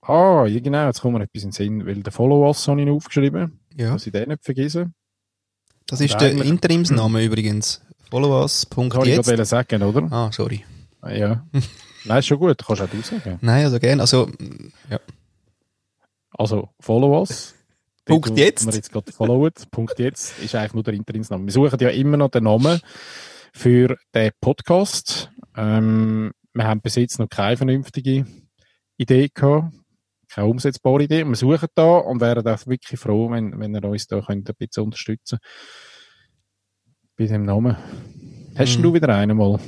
Ah, 0.01 0.45
ja 0.47 0.59
genau, 0.61 0.87
jetzt 0.87 1.01
kommt 1.01 1.15
mir 1.17 1.23
etwas 1.23 1.43
in 1.43 1.49
den 1.49 1.53
Sinn, 1.53 1.85
weil 1.85 2.01
der 2.01 2.11
Follow-Us 2.13 2.67
habe 2.67 2.79
ich 2.81 2.87
noch 2.87 2.95
aufgeschrieben, 2.95 3.59
Ja. 3.75 3.93
dass 3.93 4.07
ich 4.07 4.13
den 4.13 4.29
nicht 4.29 4.43
vergesse. 4.43 4.89
Das 5.85 6.01
ist 6.01 6.13
Und 6.13 6.21
der 6.21 6.31
Interimsname 6.43 7.23
übrigens. 7.23 7.81
Follow 8.09 8.41
us. 8.41 8.65
Das 8.69 8.77
wollte 8.77 9.09
ich 9.09 9.21
gerade 9.21 9.45
sagen, 9.45 9.83
oder? 9.83 10.11
Ah, 10.11 10.29
sorry. 10.31 10.63
Ja. 11.07 11.45
Nein, 12.07 12.19
ist 12.19 12.27
schon 12.27 12.39
gut, 12.39 12.57
kannst 12.65 12.81
auch 12.81 12.89
du 12.89 13.01
sagen. 13.01 13.37
Nein, 13.41 13.65
also 13.65 13.79
gerne. 13.79 14.01
Also, 14.01 14.29
ja. 14.89 14.99
Also, 16.31 16.69
Follow-Us. 16.79 17.55
Punkt 18.05 18.27
Dort, 18.29 18.37
wo 18.37 18.41
jetzt. 18.41 18.65
Wir 18.65 18.73
jetzt 18.73 18.91
gerade 18.91 19.11
followen. 19.11 19.51
Punkt 19.71 19.99
jetzt 19.99 20.39
ist 20.39 20.55
eigentlich 20.55 20.73
nur 20.73 20.83
der 20.83 20.93
Interimsname. 20.93 21.45
Wir 21.45 21.51
suchen 21.51 21.77
ja 21.79 21.89
immer 21.89 22.15
noch 22.17 22.29
den 22.29 22.45
Namen 22.45 22.79
für 23.53 23.97
den 24.15 24.31
Podcast. 24.39 25.29
Ähm, 25.57 26.31
wir 26.53 26.63
haben 26.65 26.81
bis 26.81 26.95
jetzt 26.95 27.19
noch 27.19 27.27
keine 27.27 27.57
vernünftige 27.57 28.25
Idee 28.97 29.29
gehabt. 29.33 29.73
Keine 30.29 30.47
umsetzbare 30.47 31.03
Idee. 31.03 31.25
Wir 31.25 31.35
suchen 31.35 31.67
da 31.75 31.97
und 31.97 32.21
wären 32.21 32.47
auch 32.47 32.65
wirklich 32.67 32.99
froh, 32.99 33.29
wenn, 33.31 33.59
wenn 33.59 33.75
ihr 33.75 33.83
uns 33.83 34.07
da 34.07 34.21
könnt 34.21 34.49
ein 34.49 34.55
bisschen 34.57 34.83
unterstützen 34.83 35.39
Bei 37.17 37.25
dem 37.25 37.43
Namen. 37.43 37.75
Hast 38.57 38.77
Mhm. 38.77 38.83
du 38.83 38.93
wieder 38.93 39.09
einen 39.09 39.37
mal? 39.37 39.59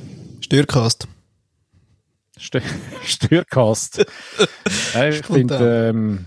Störcast. 0.41 1.08
Stö 2.39 2.60
Störcast. 3.06 4.06
Nein, 4.93 5.13
ich 5.13 5.25
finde, 5.25 5.89
ähm, 5.89 6.25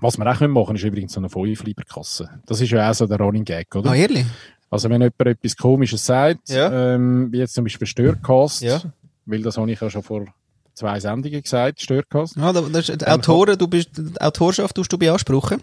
was 0.00 0.18
wir 0.18 0.24
auch 0.26 0.40
machen 0.40 0.66
können, 0.66 0.76
ist 0.76 0.82
übrigens 0.84 1.12
so 1.12 1.20
eine 1.20 1.28
5-Lieber-Kasse. 1.28 2.28
Das 2.46 2.60
ist 2.60 2.70
ja 2.70 2.90
auch 2.90 2.94
so 2.94 3.06
der 3.06 3.18
Running 3.18 3.44
Gag, 3.44 3.74
oder? 3.76 3.90
Ah, 3.90 3.94
ehrlich? 3.94 4.26
Also 4.70 4.88
wenn 4.90 5.00
jemand 5.02 5.20
etwas 5.20 5.56
Komisches 5.56 6.04
sagt, 6.04 6.48
Ja. 6.48 6.94
ähm, 6.94 7.30
wie 7.30 7.38
jetzt 7.38 7.54
zum 7.54 7.64
Beispiel 7.64 7.86
Störcast, 7.86 8.62
Ja. 8.62 8.80
weil 9.26 9.42
das 9.42 9.56
habe 9.56 9.70
ich 9.70 9.80
ja 9.80 9.88
schon 9.90 10.02
vor 10.02 10.24
zwei 10.74 10.98
Sendungen 10.98 11.40
gesagt, 11.42 11.80
Störcast. 11.80 12.36
Ja, 12.36 12.52
da, 12.52 12.62
das 12.62 12.88
ist, 12.88 13.00
die 13.00 13.06
Autoren, 13.06 13.56
du 13.56 13.68
bist, 13.68 13.90
die 13.96 14.20
Autorschaft 14.20 14.74
tust 14.74 14.92
du 14.92 14.98
beanspruchen. 14.98 15.60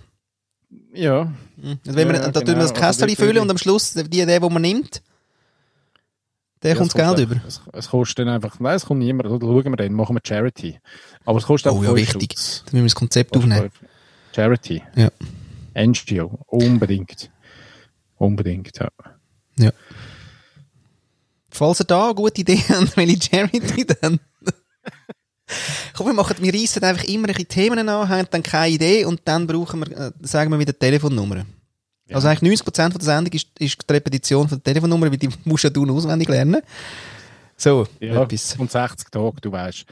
Ja, 0.94 1.32
Mhm. 1.58 1.80
Also 1.86 1.98
wenn 1.98 2.08
Ja, 2.08 2.14
da 2.30 2.32
tun 2.32 2.48
wir 2.48 2.54
genau. 2.54 2.60
das 2.62 2.74
Kästchen 2.74 3.04
Also 3.10 3.16
füllen 3.24 3.38
und 3.40 3.50
am 3.52 3.58
Schluss, 3.58 3.94
die, 3.94 4.04
der, 4.26 4.40
den 4.40 4.54
man 4.54 4.62
nimmt, 4.62 5.02
der 6.64 6.72
ja, 6.72 6.78
kommt 6.78 6.94
das 6.94 6.96
Geld 6.96 7.08
einfach- 7.30 7.36
über. 7.38 7.48
Es, 7.48 7.62
es 7.74 7.90
kostet 7.90 8.20
dann 8.20 8.30
einfach, 8.30 8.60
nein, 8.60 8.76
es 8.76 8.86
kommt 8.86 9.00
niemand, 9.00 9.28
oder 9.30 9.46
schauen 9.46 9.64
wir 9.72 9.76
dann, 9.78 9.94
machen 9.94 10.16
wir 10.16 10.22
Charity. 10.24 10.80
Aber 11.26 11.38
es 11.40 11.46
kostet 11.46 11.72
Oh 11.72 11.76
auch 11.78 11.82
ja, 11.84 11.90
fünf 11.90 12.00
wichtig. 12.00 12.32
Stutz. 12.34 12.64
Dann 12.66 12.74
müssen 12.74 12.84
wir 12.84 12.84
das 12.86 12.96
Konzept 12.96 13.36
aufnehmen. 13.38 13.70
Charity. 14.36 14.84
Ja. 14.96 15.10
NGO, 15.76 16.40
unbedingt. 16.48 17.30
Unbedingt, 18.18 18.72
ja. 19.58 19.72
Falls 21.50 21.82
ihr 21.82 21.86
da 21.86 22.06
eine 22.06 22.16
gute 22.16 22.42
Idee 22.42 22.64
habt, 22.70 22.96
welche 22.98 23.22
Charity 23.22 23.86
dann. 24.02 24.20
Komm, 25.94 26.08
wir 26.08 26.14
machen, 26.14 26.38
wir 26.40 26.54
reissen 26.54 26.84
einfach 26.84 27.04
immer 27.04 27.28
ein 27.30 27.48
Themen 27.48 27.90
an, 27.90 28.10
haben 28.10 28.28
dann 28.32 28.44
keine 28.44 28.74
Idee 28.74 29.06
und 29.06 29.22
dann 29.26 29.48
brauchen 29.48 29.82
wir, 29.82 29.98
äh, 29.98 30.12
sagen 30.22 30.50
wir 30.52 30.60
wieder 30.60 30.78
Telefonnummer. 30.78 31.46
Ja. 32.12 32.16
Also 32.16 32.28
eigentlich 32.28 32.62
90% 32.62 32.82
von 32.84 32.92
der 32.94 33.02
Sendung 33.02 33.34
ist, 33.34 33.48
ist 33.60 33.78
die 33.90 33.94
Repetition 33.94 34.48
von 34.48 34.58
der 34.60 34.64
Telefonnummer, 34.74 35.10
weil 35.10 35.18
die 35.18 35.30
musst 35.46 35.64
ja 35.64 35.70
du 35.70 35.86
noch 35.86 35.96
auswendig 35.96 36.30
lernen. 36.30 36.62
So, 37.58 37.88
Ja, 38.00 38.24
etwas. 38.24 38.56
und 38.58 38.72
60 38.72 39.10
Tage, 39.12 39.36
du 39.42 39.52
weißt, 39.52 39.86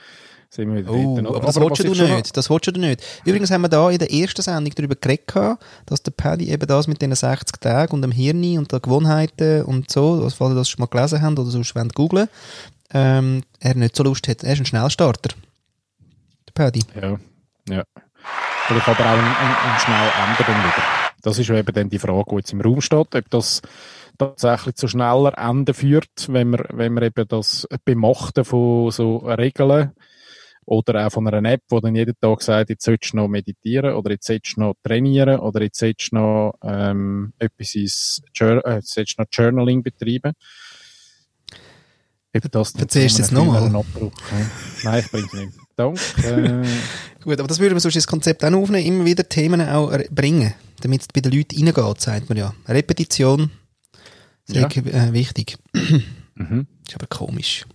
sind 0.50 0.74
wir 0.74 0.82
wieder 0.82 0.92
Oh, 0.92 1.20
dort. 1.22 1.36
aber 1.36 1.46
das 1.46 1.56
willst 1.60 1.84
du 1.84 2.04
nicht. 2.16 2.36
Das 2.36 2.50
willst 2.50 2.66
du 2.68 2.72
nicht. 2.72 3.04
Übrigens 3.24 3.52
haben 3.52 3.62
wir 3.62 3.70
da 3.70 3.92
in 3.92 4.00
der 4.00 4.12
ersten 4.12 4.42
Sendung 4.42 4.74
darüber 4.76 4.96
geredet, 4.96 5.60
dass 5.86 6.02
der 6.02 6.10
Paddy 6.12 6.50
eben 6.50 6.66
das 6.68 6.88
mit 6.88 7.02
den 7.02 7.14
60 7.14 7.60
Tagen 7.62 7.94
und 7.94 8.02
dem 8.02 8.12
Hirn 8.12 8.58
und 8.58 8.72
den 8.72 8.82
Gewohnheiten 8.82 9.64
und 9.66 9.92
so, 9.92 10.28
falls 10.32 10.52
ihr 10.52 10.56
das 10.56 10.70
schon 10.70 10.80
mal 10.82 10.88
gelesen 10.88 11.22
habt 11.22 11.38
oder 11.38 11.52
sonst 11.52 11.76
wollt 11.76 11.94
googeln, 11.94 12.28
ähm, 12.92 13.44
er 13.60 13.76
nicht 13.76 13.96
so 13.96 14.02
Lust 14.04 14.28
hat. 14.28 14.44
Er 14.44 14.54
ist 14.54 14.60
ein 14.60 14.66
Schnellstarter. 14.66 15.36
Der 16.48 16.54
Paddy. 16.56 16.82
noch- 16.96 17.02
Ja, 17.04 17.20
ja. 17.70 17.84
Vielleicht 18.70 18.88
aber 18.88 19.04
auch 19.04 19.18
ein, 19.18 19.18
ein, 19.18 19.56
ein 19.74 19.80
schnell 19.80 20.12
ändern 20.16 20.64
wieder. 20.64 20.84
Das 21.24 21.40
ist 21.40 21.50
eben 21.50 21.74
dann 21.74 21.90
die 21.90 21.98
Frage, 21.98 22.24
die 22.30 22.36
jetzt 22.36 22.54
im 22.54 22.62
Raum 22.62 22.82
steht, 22.82 23.16
ob 23.16 23.30
das 23.32 23.64
tatsächlich 24.20 24.76
zu 24.76 24.88
schneller 24.88 25.36
Enden 25.40 25.74
führt, 25.74 26.28
wenn 26.28 26.52
man, 26.52 26.64
wenn 26.70 26.94
man 26.94 27.04
eben 27.06 27.28
das 27.28 27.68
Bemachten 27.84 28.46
von 28.46 28.92
so 28.92 29.18
Regeln 29.18 29.94
oder 30.66 31.08
auch 31.08 31.12
von 31.12 31.28
einer 31.28 31.50
App, 31.50 31.64
wo 31.70 31.80
dann 31.80 31.96
jeden 31.96 32.14
Tag 32.22 32.44
sagt, 32.44 32.70
jetzt 32.70 32.86
solltest 32.86 33.14
du 33.14 33.18
noch 33.18 33.28
meditieren 33.28 33.96
oder 33.96 34.12
jetzt 34.12 34.28
solltest 34.28 34.58
du 34.58 34.62
noch 34.62 34.76
trainieren 34.84 35.40
oder 35.40 35.64
jetzt 35.64 35.80
solltest 35.80 36.12
du 36.12 36.18
noch 36.18 36.54
ähm, 36.62 37.34
etwas 37.40 37.74
ins 37.74 38.22
Jour 38.36 38.64
äh, 38.68 38.76
jetzt 38.76 38.94
solltest 38.94 39.18
du 39.18 39.24
noch 39.24 39.30
Journaling 39.32 39.82
betreiben. 39.82 40.34
Ob 42.36 42.52
das 42.52 42.74
zu 42.74 42.86
du 43.18 43.24
jetzt 43.24 43.32
nochmal? 43.32 43.64
Nein, 44.84 45.00
ich 45.04 45.12
bring's 45.12 45.34
nicht. 45.34 45.54
Danke. 45.80 46.00
Äh, 46.24 46.66
Gut, 47.24 47.40
aber 47.40 47.48
das 47.48 47.60
würden 47.60 47.74
wir 47.76 47.80
sonst 47.80 47.96
ins 47.96 48.08
Konzept 48.08 48.44
auch 48.44 48.50
noch 48.50 48.60
aufnehmen, 48.60 48.86
immer 48.86 49.06
wieder 49.06 49.28
Themen 49.28 49.62
auch 49.62 49.98
bringen, 50.12 50.54
damit 50.82 51.02
es 51.02 51.08
bei 51.08 51.22
den 51.22 51.32
Leuten 51.32 51.56
reingeht, 51.56 52.02
sagt 52.02 52.28
man 52.30 52.38
ja. 52.38 52.54
Repetition 52.68 53.50
ist 54.48 54.56
Ja. 54.56 54.68
äh, 54.68 55.14
wichtig. 55.14 55.58
mhm. 56.36 56.68
Ist 56.88 56.96
aber 56.96 57.08
komisch. 57.08 57.66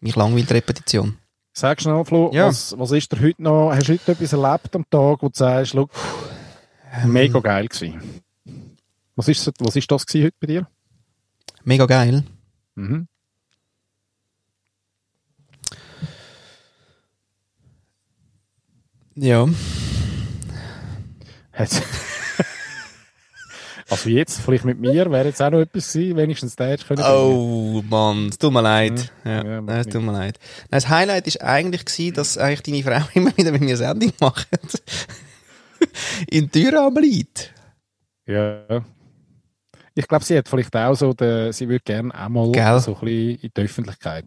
Mich 0.00 0.16
langweilt 0.16 0.50
Repetition. 0.52 1.16
Sag 1.54 1.80
schnell, 1.80 2.04
Flo, 2.04 2.30
Ja. 2.34 2.48
was, 2.48 2.74
was 2.78 2.90
ist 2.92 3.10
dir 3.12 3.20
heute 3.20 3.42
noch, 3.42 3.70
hast 3.72 3.88
du 3.88 3.92
heute 3.94 4.12
etwas 4.12 4.32
erlebt 4.34 4.74
am 4.76 4.84
Tag, 4.90 5.22
wo 5.22 5.28
du 5.28 5.32
sagst, 5.34 5.72
look, 5.72 5.90
Ähm. 7.02 7.12
mega 7.12 7.38
geil 7.40 7.68
gewesen? 7.68 8.00
Was 9.14 9.28
ist, 9.28 9.50
was 9.60 9.76
ist 9.76 9.90
das 9.90 10.04
gewesen 10.04 10.24
heute 10.26 10.36
bei 10.40 10.46
dir? 10.46 10.68
Mega 11.64 11.86
geil. 11.86 12.24
Mhm. 12.74 13.08
Ja. 19.16 19.46
Hat- 21.52 21.82
also 23.88 24.08
jetzt, 24.10 24.40
vielleicht 24.40 24.64
mit 24.64 24.78
mir, 24.78 25.10
wäre 25.10 25.26
jetzt 25.28 25.40
auch 25.40 25.50
noch 25.50 25.60
etwas 25.60 25.92
gewesen, 25.92 26.16
wenigstens 26.16 26.56
der 26.56 26.68
hätte 26.68 26.84
können. 26.86 27.02
Oh 27.04 27.82
Mann, 27.88 28.28
es 28.28 28.38
tut 28.38 28.52
mir 28.52 28.62
leid. 28.62 29.12
Ja, 29.24 29.42
Ja, 29.44 29.60
ja, 29.60 29.76
es 29.78 29.86
tut 29.88 30.02
mir 30.02 30.12
leid. 30.12 30.38
Nein, 30.62 30.68
das 30.70 30.88
Highlight 30.88 31.26
ist 31.26 31.40
eigentlich 31.42 31.84
gewesen, 31.84 32.14
dass 32.14 32.36
eigentlich 32.38 32.82
deine 32.84 33.00
Frau 33.00 33.08
immer 33.14 33.36
wieder 33.36 33.52
mit 33.52 33.62
mir 33.62 33.76
Sendung 33.76 34.12
macht. 34.20 34.48
In 36.30 36.50
Türrahmen 36.50 37.02
liegt. 37.02 37.52
Ja. 38.26 38.64
Ich 39.94 40.06
glaube, 40.08 40.24
sie 40.24 40.36
hat 40.36 40.48
vielleicht 40.48 40.74
auch 40.76 40.94
so, 40.94 41.14
den, 41.14 41.52
sie 41.52 41.68
würde 41.68 41.82
gerne 41.84 42.12
auch 42.14 42.28
mal 42.28 42.52
Gell? 42.52 42.80
so 42.80 42.94
ein 42.96 43.00
bisschen 43.00 43.38
in 43.40 43.50
die 43.56 43.60
Öffentlichkeit. 43.62 44.26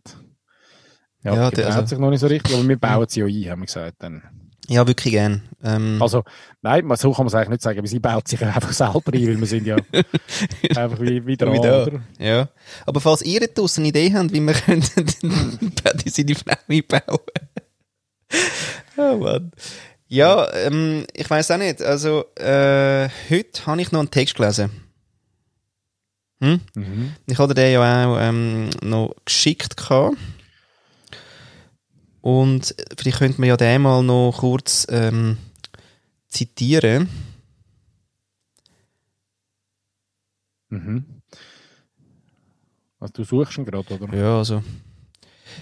Ja, 1.21 1.35
Ja, 1.35 1.51
der- 1.51 1.65
die 1.65 1.71
also- 1.71 1.85
sich 1.85 1.99
noch 1.99 2.09
nicht 2.09 2.21
so 2.21 2.27
richtig, 2.27 2.55
aber 2.55 2.67
wir 2.67 2.77
bauen 2.79 3.05
sie 3.07 3.19
ja 3.19 3.25
ein, 3.27 3.51
haben 3.51 3.59
wir 3.61 3.65
gesagt. 3.67 3.97
Dann. 3.99 4.23
Ja, 4.69 4.85
wirklich 4.87 5.13
gern. 5.13 5.41
Ähm, 5.63 5.99
Also, 6.01 6.23
nein, 6.61 6.85
man- 6.85 6.95
so 6.97 7.11
kann 7.11 7.25
man 7.25 7.27
es 7.27 7.35
eigentlich 7.35 7.49
nicht 7.49 7.61
sagen, 7.63 7.79
aber 7.79 7.87
sie 7.87 7.99
baut 7.99 8.27
sich 8.27 8.41
einfach 8.45 8.71
selber 8.71 9.01
ein, 9.13 9.27
weil 9.27 9.39
wir 9.39 9.47
sind 9.47 9.65
ja 9.65 9.75
einfach 10.75 10.99
wie, 11.01 11.25
wie 11.25 11.35
dran, 11.35 11.57
oder? 11.57 12.01
ja. 12.19 12.47
Aber 12.85 13.01
falls 13.01 13.23
ihr 13.23 13.45
draussen 13.47 13.81
eine 13.81 13.89
Idee 13.89 14.13
habt, 14.13 14.31
wie 14.31 14.39
wir 14.41 14.53
könnten 14.53 15.05
Paddy 15.83 16.09
seine 16.09 16.35
Frau 16.35 16.53
einbauen. 16.67 17.19
oh 18.97 19.17
Mann. 19.17 19.51
Ja, 20.07 20.51
ähm, 20.53 21.05
ich 21.13 21.29
weiß 21.29 21.51
auch 21.51 21.57
nicht. 21.57 21.81
Also, 21.81 22.25
äh, 22.35 23.09
heute 23.29 23.65
habe 23.65 23.81
ich 23.81 23.91
noch 23.91 23.99
einen 23.99 24.11
Text 24.11 24.35
gelesen. 24.35 24.69
Hm? 26.41 26.61
Mhm. 26.75 27.15
Ich 27.25 27.37
hatte 27.37 27.53
den 27.53 27.73
ja 27.73 27.81
auch 28.07 28.17
ähm, 28.19 28.69
noch 28.81 29.13
geschickt. 29.25 29.75
Gehabt. 29.77 30.15
Und 32.21 32.75
vielleicht 32.97 33.19
könnte 33.19 33.39
man 33.39 33.49
ja 33.49 33.57
den 33.57 33.81
mal 33.81 34.03
noch 34.03 34.37
kurz 34.39 34.85
ähm, 34.89 35.37
zitieren. 36.27 37.09
Mhm. 40.69 41.05
Also, 42.99 43.13
du 43.13 43.23
suchst 43.23 43.57
ihn 43.57 43.65
gerade, 43.65 43.93
oder? 43.93 44.15
Ja, 44.15 44.37
also. 44.37 44.63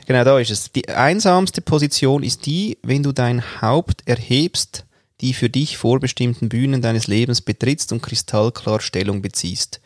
Genau, 0.05 0.23
da 0.23 0.39
ist 0.39 0.51
es. 0.51 0.71
Die 0.71 0.89
einsamste 0.89 1.61
Position 1.61 2.23
ist 2.23 2.45
die, 2.45 2.77
wenn 2.83 3.03
du 3.03 3.11
dein 3.11 3.61
Haupt 3.61 4.07
erhebst, 4.07 4.85
die 5.21 5.33
für 5.33 5.49
dich 5.49 5.77
vorbestimmten 5.77 6.49
Bühnen 6.49 6.81
deines 6.81 7.07
Lebens 7.07 7.41
betrittst 7.41 7.91
und 7.91 8.01
kristallklar 8.01 8.81
Stellung 8.81 9.21
beziehst. 9.21 9.81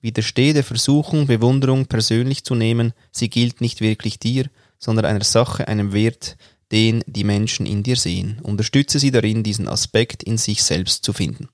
Widerstehe 0.00 0.54
der 0.54 0.62
Versuchung, 0.62 1.26
Bewunderung 1.26 1.86
persönlich 1.86 2.44
zu 2.44 2.54
nehmen, 2.54 2.92
sie 3.10 3.28
gilt 3.28 3.60
nicht 3.60 3.80
wirklich 3.80 4.18
dir, 4.18 4.48
sondern 4.78 5.04
einer 5.04 5.24
Sache, 5.24 5.68
einem 5.68 5.92
Wert, 5.92 6.36
den 6.72 7.02
die 7.06 7.24
Menschen 7.24 7.66
in 7.66 7.82
dir 7.82 7.96
sehen. 7.96 8.40
Unterstütze 8.42 8.98
sie 8.98 9.10
darin, 9.10 9.42
diesen 9.42 9.68
Aspekt 9.68 10.22
in 10.22 10.38
sich 10.38 10.62
selbst 10.62 11.04
zu 11.04 11.12
finden. 11.12 11.48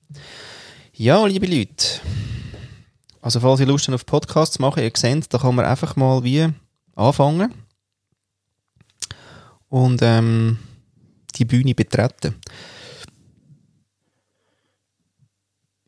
Ja, 0.93 1.25
liebe 1.25 1.45
Leute. 1.45 2.01
Also 3.21 3.39
falls 3.39 3.59
ihr 3.59 3.65
Lust 3.65 3.87
habt 3.87 3.95
auf 3.95 4.05
Podcasts 4.05 4.59
machen, 4.59 4.83
ihr 4.83 4.91
seht, 4.95 5.33
da 5.33 5.37
kann 5.37 5.55
man 5.55 5.65
einfach 5.65 5.95
mal 5.95 6.23
wie 6.23 6.49
anfangen 6.95 7.53
und 9.69 10.01
ähm, 10.03 10.59
die 11.35 11.45
Bühne 11.45 11.73
betreten. 11.73 12.35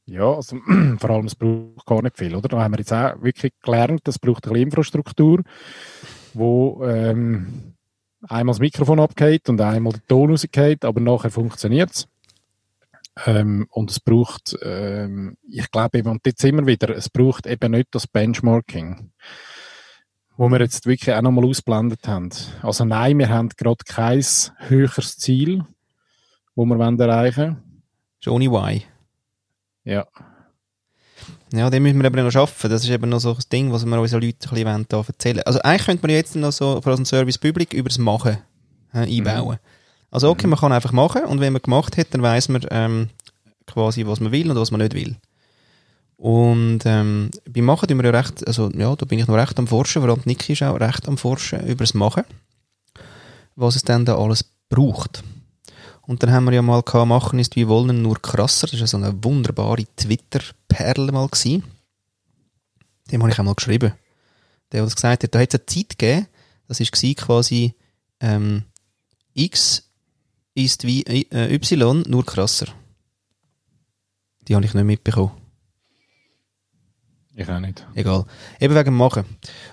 Ja, 0.07 0.33
also, 0.33 0.57
vor 0.97 1.09
allem, 1.09 1.25
es 1.25 1.35
braucht 1.35 1.85
gar 1.85 2.01
nicht 2.01 2.17
viel, 2.17 2.35
oder? 2.35 2.47
Da 2.47 2.61
haben 2.61 2.73
wir 2.73 2.79
jetzt 2.79 2.93
auch 2.93 3.21
wirklich 3.21 3.53
gelernt, 3.61 4.07
es 4.07 4.19
braucht 4.19 4.47
eine 4.47 4.59
Infrastruktur, 4.59 5.41
wo 6.35 6.83
ähm, 6.85 7.75
einmal 8.21 8.53
das 8.53 8.59
Mikrofon 8.59 8.99
abgeht 8.99 9.49
und 9.49 9.61
einmal 9.61 9.93
der 9.93 10.05
Ton 10.07 10.31
rausgeht, 10.31 10.85
aber 10.85 10.99
nachher 10.99 11.31
funktioniert 11.31 11.91
es. 11.91 12.07
Ähm, 13.25 13.67
und 13.69 13.91
es 13.91 13.99
braucht, 13.99 14.57
ähm, 14.61 15.37
ich 15.47 15.71
glaube 15.71 15.99
eben, 15.99 16.09
und 16.09 16.25
jetzt 16.25 16.43
immer 16.43 16.67
wieder, 16.67 16.89
es 16.89 17.09
braucht 17.09 17.47
eben 17.47 17.71
nicht 17.71 17.87
das 17.91 18.07
Benchmarking, 18.07 19.11
wo 20.35 20.49
wir 20.49 20.59
jetzt 20.59 20.85
wirklich 20.85 21.15
auch 21.15 21.21
nochmal 21.21 21.45
ausblendet 21.45 22.05
haben. 22.07 22.29
Also 22.61 22.83
nein, 22.83 23.17
wir 23.19 23.29
haben 23.29 23.49
gerade 23.49 23.83
kein 23.87 24.23
höheres 24.67 25.17
Ziel, 25.17 25.63
wo 26.55 26.65
wir 26.65 26.77
erreichen 26.77 27.37
wollen. 27.37 27.81
Johnny 28.21 28.47
Y. 28.47 28.81
Ja. 29.85 30.07
Ja, 31.57 31.69
den 31.69 31.83
müssen 31.83 31.99
wir 31.99 32.05
eben 32.05 32.23
noch 32.23 32.31
schaffen. 32.31 32.69
Das 32.69 32.83
ist 32.83 32.89
eben 32.89 33.09
noch 33.09 33.19
so 33.19 33.33
ein 33.33 33.43
Ding, 33.51 33.71
was 33.71 33.85
wir 33.85 33.99
unseren 33.99 34.21
Leuten 34.21 34.37
ein 34.49 34.63
bisschen 34.63 34.85
da 34.89 35.03
erzählen 35.07 35.43
Also 35.43 35.59
eigentlich 35.61 35.85
könnte 35.85 36.07
man 36.07 36.15
jetzt 36.15 36.35
noch 36.35 36.51
so 36.51 36.81
für 36.81 36.89
unseren 36.89 37.05
Service 37.05 37.37
Public 37.37 37.73
über 37.73 37.89
das 37.89 37.97
Machen 37.97 38.37
äh, 38.93 38.99
einbauen. 38.99 39.57
Also 40.11 40.29
okay, 40.29 40.47
man 40.47 40.59
kann 40.59 40.71
einfach 40.71 40.91
machen 40.91 41.25
und 41.25 41.41
wenn 41.41 41.53
man 41.53 41.61
gemacht 41.61 41.97
hat, 41.97 42.07
dann 42.11 42.21
weiß 42.21 42.49
man 42.49 42.65
ähm, 42.71 43.09
quasi, 43.67 44.05
was 44.05 44.19
man 44.19 44.31
will 44.31 44.49
und 44.49 44.57
was 44.57 44.71
man 44.71 44.81
nicht 44.81 44.93
will. 44.93 45.17
Und 46.17 46.79
ähm, 46.85 47.31
beim 47.49 47.65
Machen 47.65 47.87
tun 47.87 47.97
wir 47.97 48.05
ja 48.05 48.17
recht, 48.17 48.47
also 48.47 48.69
ja, 48.71 48.95
da 48.95 49.05
bin 49.05 49.19
ich 49.19 49.27
noch 49.27 49.35
recht 49.35 49.59
am 49.59 49.67
Forschen, 49.67 50.01
vor 50.01 50.09
allem 50.09 50.21
Niki 50.23 50.53
ist 50.53 50.63
auch 50.63 50.79
recht 50.79 51.07
am 51.07 51.17
Forschen 51.17 51.67
über 51.67 51.83
das 51.83 51.93
Machen, 51.93 52.23
was 53.55 53.75
es 53.75 53.83
dann 53.83 54.05
da 54.05 54.17
alles 54.17 54.45
braucht. 54.69 55.23
Und 56.07 56.21
dann 56.21 56.31
haben 56.31 56.45
wir 56.45 56.53
ja 56.53 56.61
mal 56.61 56.83
gehabt, 56.83 57.07
machen 57.07 57.39
ist 57.39 57.55
wie 57.55 57.67
wollen, 57.67 58.01
nur 58.01 58.21
krasser. 58.21 58.67
Das 58.67 58.79
war 58.79 58.87
so 58.87 58.97
eine 58.97 59.23
wunderbare 59.23 59.85
Twitter-Perle 59.95 61.11
mal 61.11 61.27
gewesen. 61.27 61.63
Dem 63.11 63.21
habe 63.21 63.31
ich 63.31 63.39
auch 63.39 63.43
mal 63.43 63.55
geschrieben. 63.55 63.93
Der, 64.71 64.79
der 64.79 64.83
das 64.83 64.95
gesagt 64.95 65.23
hat, 65.23 65.33
da 65.33 65.39
hat 65.39 65.53
es 65.53 65.59
eine 65.59 65.65
Zeit 65.65 65.97
gegeben, 65.97 66.27
das 66.67 66.79
war 66.79 67.13
quasi 67.15 67.73
ähm, 68.19 68.63
X 69.33 69.83
ist 70.55 70.85
wie 70.85 71.03
äh, 71.03 71.53
Y, 71.53 72.03
nur 72.07 72.25
krasser. 72.25 72.67
Die 74.47 74.55
habe 74.55 74.65
ich 74.65 74.73
nicht 74.73 74.83
mitbekommen. 74.83 75.31
Ich 77.35 77.49
auch 77.49 77.59
nicht. 77.59 77.85
Egal. 77.95 78.25
Eben 78.61 78.73
wegen 78.73 78.85
dem 78.85 78.97
Machen. 78.97 79.25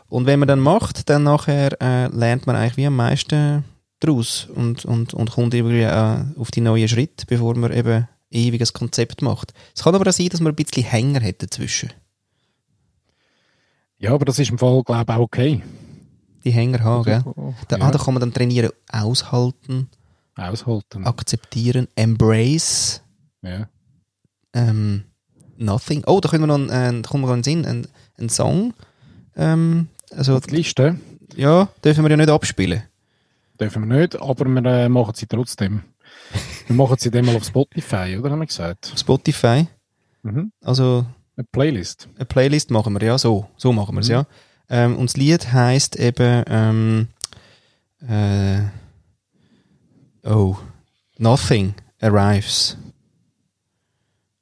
Und 0.09 0.27
wenn 0.27 0.41
man 0.41 0.49
dann 0.49 0.59
macht, 0.59 1.09
dann 1.09 1.23
nachher 1.23 1.81
äh, 1.81 2.09
lernt 2.09 2.47
man 2.47 2.57
eigentlich 2.57 2.77
wie 2.77 2.87
am 2.87 2.97
meisten 2.97 3.65
daraus 4.05 4.47
und, 4.55 4.85
und, 4.85 5.15
und 5.15 5.31
kommt 5.31 5.55
irgendwie 5.55 5.83
äh, 5.83 6.25
auf 6.39 6.51
die 6.51 6.61
neuen 6.61 6.89
Schritte, 6.89 7.27
bevor 7.27 7.57
man 7.57 7.73
eben 7.73 8.09
ewiges 8.31 8.73
Konzept 8.73 9.23
macht. 9.23 9.53
Es 9.75 9.83
kann 9.83 9.95
aber 9.95 10.09
auch 10.09 10.13
sein, 10.13 10.29
dass 10.29 10.41
man 10.41 10.53
ein 10.53 10.57
bisschen 10.57 10.85
Hänger 10.85 11.23
hat 11.23 11.43
dazwischen. 11.43 11.91
Ja, 13.99 14.13
aber 14.15 14.25
das 14.25 14.39
ist 14.39 14.51
im 14.51 14.59
Fall, 14.59 14.83
glaube 14.83 15.05
ich, 15.07 15.09
auch 15.17 15.21
okay. 15.21 15.63
Die 16.45 16.51
Hänger 16.51 16.81
haben, 16.81 17.05
gell? 17.05 17.23
Da, 17.69 17.77
ja. 17.77 17.85
ah, 17.85 17.91
da 17.91 17.99
kann 17.99 18.15
man 18.15 18.21
dann 18.21 18.33
trainieren, 18.33 18.71
aushalten, 18.91 19.89
Aushalten. 20.37 21.07
akzeptieren, 21.07 21.87
embrace, 21.95 23.03
Ja. 23.43 23.69
ähm, 24.53 25.05
nothing. 25.57 26.03
Oh, 26.07 26.19
da 26.21 26.29
können 26.29 26.43
wir 26.43 26.47
noch, 26.49 26.55
einen, 26.57 26.99
äh, 26.99 27.03
da 27.03 27.09
kommt 27.09 27.21
mir 27.23 27.29
noch 27.29 27.35
einen 27.35 27.45
Sinn, 27.45 27.65
einen, 27.65 27.87
einen 28.19 28.29
Song. 28.29 28.75
Ähm, 29.37 29.87
also, 30.11 30.41
Die 30.41 30.57
Liste 30.57 30.99
ja, 31.37 31.69
dürfen 31.85 32.03
wir 32.05 32.11
ja 32.11 32.17
nicht 32.17 32.29
abspielen. 32.29 32.83
Dürfen 33.61 33.89
wir 33.89 33.99
nicht, 34.01 34.17
aber 34.21 34.45
wir 34.47 34.65
äh, 34.65 34.89
machen 34.89 35.15
sie 35.15 35.27
trotzdem. 35.27 35.83
wir 36.67 36.77
machen 36.77 36.97
sie 36.99 37.11
dann 37.11 37.25
mal 37.25 37.37
auf 37.37 37.45
Spotify, 37.45 38.17
oder? 38.19 38.31
Haben 38.31 38.41
wir 38.41 38.47
gesagt. 38.47 38.93
Spotify. 38.97 39.67
Mhm. 40.23 40.53
Also, 40.61 41.07
Eine 41.37 41.45
Playlist. 41.45 42.09
eine 42.17 42.25
Playlist 42.27 42.71
machen 42.71 42.93
wir, 42.95 43.07
ja, 43.07 43.19
so. 43.19 43.49
So 43.57 43.73
machen 43.73 43.95
wir 43.95 44.01
es, 44.01 44.09
Mhm. 44.09 44.13
ja. 44.15 44.27
Ähm, 44.69 44.97
und 44.97 45.11
das 45.11 45.17
Lied 45.17 45.53
heisst 45.53 45.97
eben, 45.97 46.45
ähm, 46.47 47.09
äh, 48.09 48.63
oh, 50.25 50.57
Nothing 51.19 51.75
Arrives. 52.01 52.77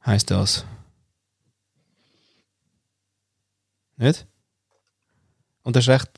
Heißt 0.07 0.31
das. 0.31 0.65
Nicht? 3.97 4.27
Und 5.63 5.77
das 5.77 5.85
ist 5.85 5.89
recht, 5.91 6.09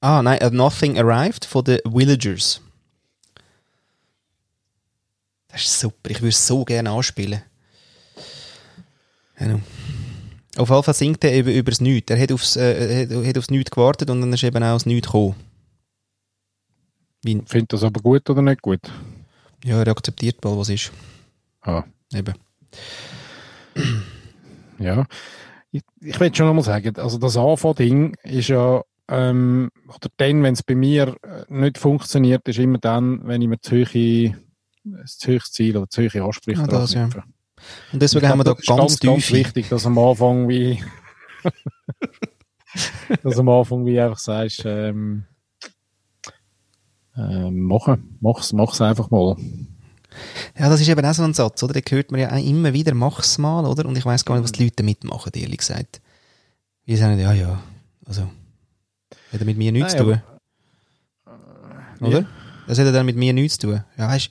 ah, 0.00 0.22
nein, 0.22 0.38
äh, 0.40 0.50
Nothing 0.50 0.98
Arrived 0.98 1.44
von 1.44 1.64
den 1.64 1.80
Villagers. 1.84 2.60
Das 5.48 5.62
ist 5.64 5.80
super, 5.80 6.10
ich 6.10 6.20
würde 6.20 6.28
es 6.28 6.46
so 6.46 6.64
gerne 6.64 6.90
anspielen. 6.90 7.42
Genau. 9.36 9.60
Auf 10.56 10.70
jeden 10.70 10.82
Fall 10.82 10.94
singt 10.94 11.24
er 11.24 11.32
eben 11.32 11.50
über 11.50 11.70
das 11.70 11.80
Nichts. 11.80 12.10
Er 12.10 12.20
hat 12.20 12.32
aufs, 12.32 12.56
äh, 12.56 13.06
hat, 13.06 13.26
hat 13.26 13.38
aufs 13.38 13.50
Nichts 13.50 13.70
gewartet 13.70 14.08
und 14.10 14.20
dann 14.20 14.32
ist 14.32 14.42
eben 14.42 14.62
auch 14.62 14.74
das 14.74 14.86
Nichts 14.86 15.08
gekommen. 15.08 15.36
Wie, 17.22 17.42
Findet 17.46 17.72
das 17.72 17.82
aber 17.82 18.00
gut 18.00 18.28
oder 18.30 18.42
nicht 18.42 18.62
gut? 18.62 18.80
ja, 19.64 19.80
er 19.82 19.88
akzeptiert 19.88 20.42
mal, 20.44 20.56
was 20.56 20.68
ist. 20.68 20.92
Ah, 21.62 21.82
Eben. 22.14 22.34
ja. 24.78 25.04
Ich, 25.72 25.82
ich 26.00 26.20
will 26.20 26.34
schon 26.34 26.46
nochmal 26.46 26.64
sagen, 26.64 26.96
also 26.96 27.18
das 27.18 27.36
Anfang-Ding 27.36 28.16
ist 28.22 28.48
ja, 28.48 28.82
ähm, 29.08 29.70
oder 29.88 30.08
dann, 30.16 30.42
wenn 30.42 30.54
es 30.54 30.62
bei 30.62 30.74
mir 30.74 31.16
äh, 31.22 31.44
nicht 31.48 31.78
funktioniert, 31.78 32.46
ist 32.48 32.58
immer 32.58 32.78
dann, 32.78 33.26
wenn 33.26 33.42
ich 33.42 33.48
mir 33.48 33.60
zu 33.60 33.76
hohe, 33.76 34.36
das 34.84 35.18
zu 35.18 35.32
hohes 35.32 35.52
Ziel 35.52 35.76
oder 35.76 35.88
zu 35.88 36.02
hohe 36.02 36.22
Ansprüche 36.24 36.62
Ah, 36.62 36.66
das, 36.66 36.94
ja. 36.94 37.08
Und 37.92 38.02
deswegen 38.02 38.24
Ich 38.24 38.30
haben 38.30 38.38
wir 38.38 38.44
da 38.44 38.54
ganz, 38.54 38.66
ganz, 38.66 39.00
ganz 39.00 39.32
wichtig, 39.32 39.68
dass 39.68 39.86
am 39.86 39.98
Anfang 39.98 40.48
wie 40.48 40.82
dass 43.22 43.38
am 43.38 43.48
Anfang 43.48 43.86
wie 43.86 44.00
einfach 44.00 44.18
sagst, 44.18 44.64
ähm, 44.64 45.24
ähm, 47.16 47.60
machen, 47.60 48.18
mach's, 48.20 48.52
mach's 48.52 48.80
einfach 48.80 49.10
mal. 49.10 49.36
Ja, 50.58 50.68
das 50.68 50.80
ist 50.80 50.88
eben 50.88 51.04
auch 51.04 51.14
so 51.14 51.22
ein 51.22 51.34
Satz, 51.34 51.62
oder? 51.62 51.74
Den 51.74 51.84
hört 51.88 52.10
man 52.10 52.20
ja 52.20 52.32
auch 52.32 52.44
immer 52.44 52.72
wieder, 52.72 52.94
mach's 52.94 53.38
mal, 53.38 53.64
oder? 53.64 53.86
Und 53.86 53.96
ich 53.96 54.04
weiß 54.04 54.24
gar 54.24 54.34
nicht, 54.34 54.44
was 54.44 54.52
die 54.52 54.64
Leute 54.64 54.76
damit 54.76 55.04
machen, 55.04 55.32
ehrlich 55.34 55.58
gesagt. 55.58 56.00
Die 56.86 56.96
sagen, 56.96 57.18
ja, 57.18 57.32
ja, 57.32 57.62
also, 58.04 58.28
hat 59.32 59.40
er 59.40 59.46
mit 59.46 59.56
mir 59.56 59.72
nichts 59.72 59.92
zu 59.92 59.98
tun, 59.98 60.22
Nein, 62.00 62.10
oder? 62.10 62.26
Das 62.66 62.78
hat 62.78 62.86
er 62.86 62.92
dann 62.92 63.06
mit 63.06 63.16
mir 63.16 63.32
nichts 63.32 63.58
zu 63.58 63.68
tun. 63.68 63.84
Ja, 63.96 64.08
weißt 64.08 64.30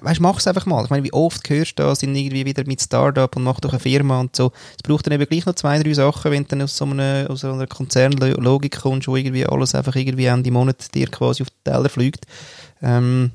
Weißt 0.00 0.18
du, 0.18 0.22
mach's 0.22 0.46
einfach 0.46 0.64
mal. 0.64 0.82
Ich 0.84 0.90
meine, 0.90 1.04
wie 1.04 1.12
oft 1.12 1.48
hörst 1.50 1.78
du 1.78 1.82
da, 1.82 1.94
sind 1.94 2.16
irgendwie 2.16 2.46
wieder 2.46 2.62
mit 2.66 2.80
Startup 2.80 3.34
und 3.36 3.42
mach 3.42 3.60
doch 3.60 3.72
eine 3.72 3.80
Firma 3.80 4.20
und 4.20 4.34
so. 4.34 4.50
Es 4.76 4.82
braucht 4.82 5.06
dann 5.06 5.12
eben 5.12 5.26
gleich 5.26 5.44
noch 5.44 5.54
zwei, 5.54 5.82
drei 5.82 5.92
Sachen, 5.92 6.30
wenn 6.30 6.44
du 6.44 6.48
dann 6.48 6.62
aus 6.62 6.76
so 6.76 6.86
einer, 6.86 7.26
aus 7.28 7.40
so 7.40 7.52
einer 7.52 7.66
Konzernlogik 7.66 8.80
kommst, 8.80 9.06
wo 9.06 9.16
irgendwie 9.16 9.46
alles 9.46 9.74
einfach 9.74 9.94
irgendwie 9.94 10.24
Ende 10.24 10.50
Monat 10.50 10.94
dir 10.94 11.08
quasi 11.08 11.42
auf 11.42 11.50
den 11.50 11.72
Teller 11.72 11.90
fliegt. 11.90 12.26
Ähm, 12.80 13.32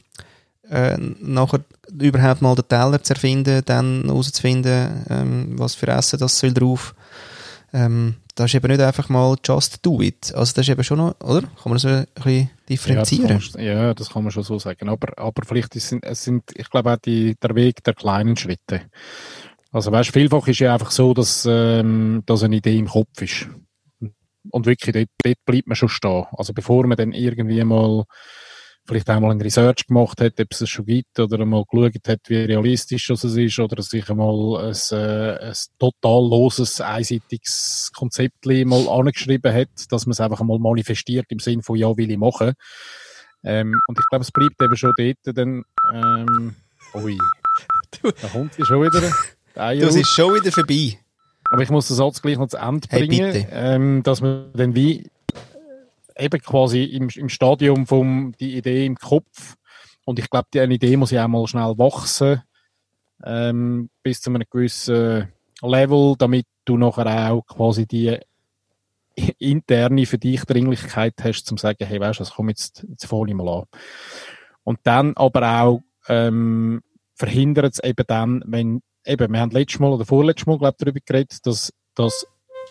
äh, 0.69 0.97
nachher 0.97 1.63
überhaupt 1.91 2.41
mal 2.41 2.56
den 2.56 2.67
Teller 2.67 3.04
zu 3.04 3.13
erfinden, 3.13 3.62
dann 3.65 4.06
herauszufinden, 4.06 5.06
ähm, 5.10 5.60
was 5.60 5.76
für 5.76 5.88
Essen 5.88 6.19
das 6.19 6.39
soll 6.39 6.54
drauf. 6.54 6.95
Ähm, 7.74 8.16
das 8.36 8.52
ist 8.52 8.56
eben 8.56 8.68
nicht 8.68 8.82
einfach 8.82 9.10
mal 9.10 9.36
just 9.44 9.86
do 9.86 10.02
it. 10.02 10.34
Also 10.36 10.54
das 10.54 10.68
ist 10.68 10.70
eben 10.70 10.84
schon 10.84 11.00
noch, 11.00 11.20
oder? 11.22 11.42
Kann 11.42 11.52
man 11.66 11.74
das 11.74 11.86
ein 11.86 12.06
bisschen 12.14 12.50
differenzieren? 12.70 13.28
Ja 13.28 13.36
das, 13.36 13.52
kann 13.52 13.64
man, 13.64 13.66
ja, 13.66 13.94
das 13.94 14.10
kann 14.10 14.24
man 14.24 14.32
schon 14.32 14.44
so 14.44 14.60
sagen. 14.60 14.90
Aber, 14.90 15.18
aber 15.18 15.44
vielleicht 15.46 15.76
ist, 15.76 15.92
es 16.02 16.24
sind, 16.24 16.44
ich 16.56 16.70
glaube 16.70 16.94
auch 16.94 16.98
die, 16.98 17.36
der 17.42 17.56
Weg 17.56 17.84
der 17.84 17.94
kleinen 17.94 18.38
Schritte. 18.38 18.82
Also 19.72 19.92
weißt, 19.92 20.12
vielfach 20.12 20.48
ist 20.48 20.60
ja 20.60 20.74
einfach 20.74 20.92
so, 20.92 21.14
dass, 21.14 21.48
ähm, 21.50 22.24
dass 22.26 22.44
eine 22.44 22.56
Idee 22.56 22.78
im 22.78 22.88
Kopf 22.88 23.22
ist. 23.22 23.48
Und 24.50 24.66
wirklich, 24.66 24.94
dort, 24.94 25.10
dort 25.24 25.46
bleibt 25.46 25.68
man 25.68 25.76
schon 25.76 25.90
stehen. 25.90 26.26
Also 26.32 26.54
bevor 26.54 26.88
man 26.88 26.98
dann 26.98 27.12
irgendwie 27.12 27.64
mal 27.64 28.06
vielleicht 28.88 29.10
einmal 29.10 29.32
ein 29.32 29.41
Research 29.41 29.88
gemacht 29.88 30.21
hat, 30.21 30.39
ob 30.39 30.47
es 30.52 30.62
es 30.62 30.69
schon 30.69 30.86
gibt, 30.86 31.19
oder 31.19 31.45
mal 31.45 31.63
geschaut 31.69 32.08
hat, 32.08 32.19
wie 32.28 32.38
realistisch 32.38 33.08
das 33.08 33.23
ist, 33.23 33.60
oder 33.60 33.82
sich 33.84 34.10
einmal 34.10 34.67
ein, 34.69 34.97
äh, 34.97 35.50
ein 35.50 35.56
total 35.78 36.30
loses, 36.30 36.82
einseitiges 36.82 37.91
Konzept 37.95 38.45
mal 38.45 38.88
angeschrieben 38.88 39.54
hat, 39.54 39.69
dass 39.89 40.06
man 40.06 40.12
es 40.12 40.21
einfach 40.21 40.41
einmal 40.41 40.60
manifestiert 40.60 41.26
im 41.30 41.39
Sinn 41.39 41.62
von, 41.62 41.78
ja, 41.78 41.95
will 41.97 42.10
ich 42.12 42.17
machen. 42.17 42.54
Ähm, 43.43 43.73
und 43.88 44.00
ich 44.00 44.06
glaube, 44.08 44.23
es 44.23 44.32
bleibt 44.32 44.62
eben 44.62 44.76
schon 44.78 44.93
dort 44.97 45.38
dann, 45.38 45.63
ähm, 45.93 46.56
ui, 46.93 47.17
da 48.02 48.28
kommt 48.28 48.54
sie 48.54 48.65
schon 48.65 48.84
wieder. 48.84 49.12
es 49.54 49.84
raus. 49.88 49.95
ist 49.95 50.10
schon 50.10 50.34
wieder 50.36 50.52
vorbei. 50.52 50.97
Aber 51.50 51.62
ich 51.62 51.69
muss 51.69 51.88
den 51.88 51.95
Satz 51.95 52.21
gleich 52.21 52.38
noch 52.38 52.47
zu 52.47 52.58
Ende 52.58 52.88
Hey, 52.89 53.08
bringen, 53.08 53.34
bitte. 53.34 53.47
ähm, 53.52 54.04
dass 54.04 54.21
man 54.21 54.52
dann 54.54 54.76
wie 54.76 55.10
eben 56.18 56.42
quasi 56.42 56.84
im, 56.84 57.10
im 57.10 57.30
Stadium 57.30 57.88
vom 57.88 58.34
die 58.40 58.58
Idee 58.58 58.86
im 58.86 58.96
Kopf 58.96 59.56
Und 60.06 60.20
ich 60.20 60.30
glaube, 60.30 60.48
die 60.54 60.60
eine 60.60 60.74
Idee 60.74 60.98
muss 60.98 61.12
ja 61.12 61.26
auch 61.26 61.30
mal 61.30 61.48
schnell 61.48 61.78
wachsen, 61.78 62.42
ähm, 63.24 63.90
bis 64.04 64.22
zu 64.22 64.30
einem 64.30 64.44
gewissen 64.50 65.32
Level, 65.62 66.16
damit 66.18 66.46
du 66.66 66.78
nachher 66.78 67.32
auch 67.32 67.46
quasi 67.46 67.86
die 67.86 68.18
interne 69.40 70.06
für 70.06 70.18
dich 70.18 70.42
Dringlichkeit 70.46 71.16
hast, 71.24 71.46
zum 71.46 71.58
sagen, 71.58 71.86
hey, 71.86 72.00
weißt 72.00 72.20
du, 72.20 72.24
das 72.24 72.34
komm 72.34 72.50
jetzt, 72.50 72.86
jetzt 72.90 73.06
voll 73.06 73.34
mal 73.34 73.62
an. 73.62 73.66
Und 74.64 74.80
dann 74.84 75.14
aber 75.16 75.62
auch, 75.62 75.82
ähm, 76.08 76.82
verhindert 77.16 77.74
es 77.74 77.84
eben 77.84 78.06
dann, 78.08 78.44
wenn, 78.46 78.82
eben, 79.06 79.34
wir 79.34 79.40
haben 79.40 79.52
letztes 79.52 79.80
Mal 79.80 79.92
oder 79.92 80.06
vorletztes 80.06 80.46
Mal, 80.46 80.60
glaube 80.60 80.76
ich, 80.78 80.86
darüber 80.86 81.00
geredet, 81.04 81.46
dass 81.46 81.74
das 81.96 82.28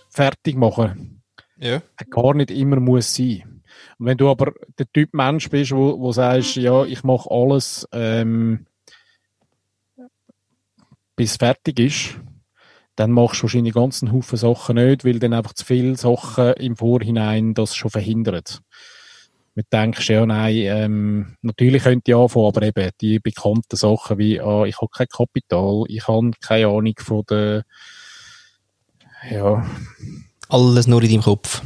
fertig 0.09 0.57
machen 0.57 1.15
Ja. 1.59 1.83
gar 2.11 2.35
nicht 2.35 2.51
immer 2.51 2.81
muss 2.81 3.14
sein. 3.14 3.62
Und 3.99 4.07
wenn 4.07 4.19
du 4.19 4.29
aber 4.29 4.53
der 4.79 4.90
Typ 4.92 5.14
Mensch 5.14 5.49
bist, 5.49 5.73
wo, 5.73 5.99
wo 5.99 6.12
sagst, 6.12 6.57
ja, 6.57 6.85
ich 6.85 7.03
mache 7.03 7.31
alles, 7.31 7.88
ähm, 7.92 8.66
bis 11.16 11.37
fertig 11.37 11.79
ist, 11.81 12.21
dann 12.95 13.11
machst 13.11 13.40
du 13.40 13.45
wahrscheinlich 13.45 13.75
ganz 13.75 14.03
einen 14.03 14.12
Haufen 14.12 14.38
Sachen 14.38 14.77
nicht, 14.77 15.05
weil 15.05 15.19
dann 15.19 15.35
einfach 15.35 15.55
zu 15.55 15.64
viele 15.64 15.97
Sachen 15.97 16.53
im 16.55 16.77
Vorhinein 16.77 17.55
das 17.55 17.75
schon 17.75 17.90
verhindert. 17.90 18.62
Du 19.55 19.62
denkst, 19.73 20.11
ja, 20.11 20.27
nein, 20.27 20.55
ähm, 20.55 21.37
natürlich 21.40 21.83
könnte 21.83 22.11
ich 22.11 22.16
anfangen, 22.16 22.47
aber 22.47 22.62
eben 22.62 22.90
die 23.01 23.19
bekannten 23.19 23.77
Sachen 23.77 24.19
wie, 24.19 24.40
ah, 24.40 24.64
ich 24.64 24.77
habe 24.77 24.90
kein 24.90 25.09
Kapital, 25.09 25.85
ich 25.88 26.07
habe 26.07 26.31
keine 26.42 26.69
Ahnung 26.69 26.95
von 26.99 27.25
der, 27.29 27.64
ja, 29.31 29.66
Alles 30.49 30.87
nur 30.87 31.03
in 31.03 31.11
deinem 31.11 31.23
Kopf. 31.23 31.63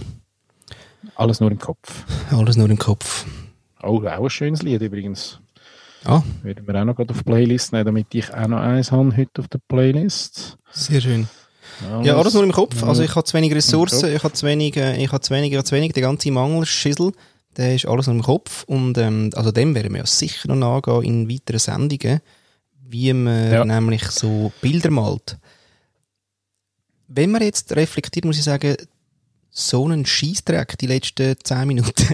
alles 1.16 1.40
nur 1.40 1.50
im 1.50 1.58
Kopf. 1.58 2.04
Alles 2.30 2.56
nur 2.56 2.68
im 2.70 2.78
Kopf. 2.78 3.26
Oh, 3.82 4.02
auch 4.06 4.24
ein 4.24 4.30
schönes 4.30 4.62
Lied 4.62 4.80
übrigens. 4.82 5.38
Ah, 6.04 6.22
Würden 6.42 6.66
wir 6.66 6.74
auch 6.80 6.84
noch 6.84 6.96
gerade 6.96 7.10
auf 7.12 7.18
die 7.18 7.24
Playlist 7.24 7.72
nehmen, 7.72 7.84
damit 7.84 8.06
ich 8.14 8.32
auch 8.32 8.48
noch 8.48 8.58
eins 8.60 8.90
habe 8.90 9.14
heute 9.16 9.40
auf 9.40 9.48
der 9.48 9.58
Playlist. 9.68 10.56
sehr 10.72 11.00
schön. 11.00 11.28
Ja, 12.02 12.16
alles 12.16 12.34
nur 12.34 12.42
im 12.42 12.52
Kopf. 12.52 12.82
Also 12.82 13.02
ich 13.02 13.14
habe 13.14 13.24
zu 13.24 13.34
wenig 13.34 13.54
Ressourcen, 13.54 14.08
Im 14.10 14.16
ich 14.16 14.22
habe 14.24 14.34
zu 14.34 14.46
wenig, 14.46 14.76
äh, 14.76 15.02
ich 15.02 15.12
habe 15.12 15.20
zu 15.20 15.32
wenig, 15.34 15.50
ich 15.52 15.56
habe 15.56 15.64
zu 15.64 15.74
wenig, 15.74 15.92
der 15.92 16.02
ganze 16.02 16.30
Mangelschissel, 16.30 17.12
der 17.56 17.74
ist 17.74 17.86
alles 17.86 18.06
nur 18.06 18.16
im 18.16 18.22
Kopf 18.22 18.64
und 18.64 18.96
ähm, 18.98 19.30
also 19.34 19.50
dem 19.52 19.74
werden 19.74 19.92
wir 19.92 20.00
ja 20.00 20.06
sicher 20.06 20.48
noch 20.48 20.56
nachgehen 20.56 21.02
in 21.02 21.30
weiteren 21.30 21.58
Sendungen, 21.58 22.20
wie 22.88 23.12
man 23.12 23.52
Ja. 23.52 23.64
nämlich 23.64 24.04
so 24.10 24.52
Bilder 24.60 24.90
malt. 24.90 25.38
Wenn 27.12 27.32
man 27.32 27.42
jetzt 27.42 27.74
reflektiert, 27.74 28.24
muss 28.24 28.38
ich 28.38 28.44
sagen, 28.44 28.76
so 29.50 29.84
einen 29.84 30.06
Scheißdreck 30.06 30.78
die 30.78 30.86
letzten 30.86 31.34
10 31.42 31.66
Minuten. 31.66 32.06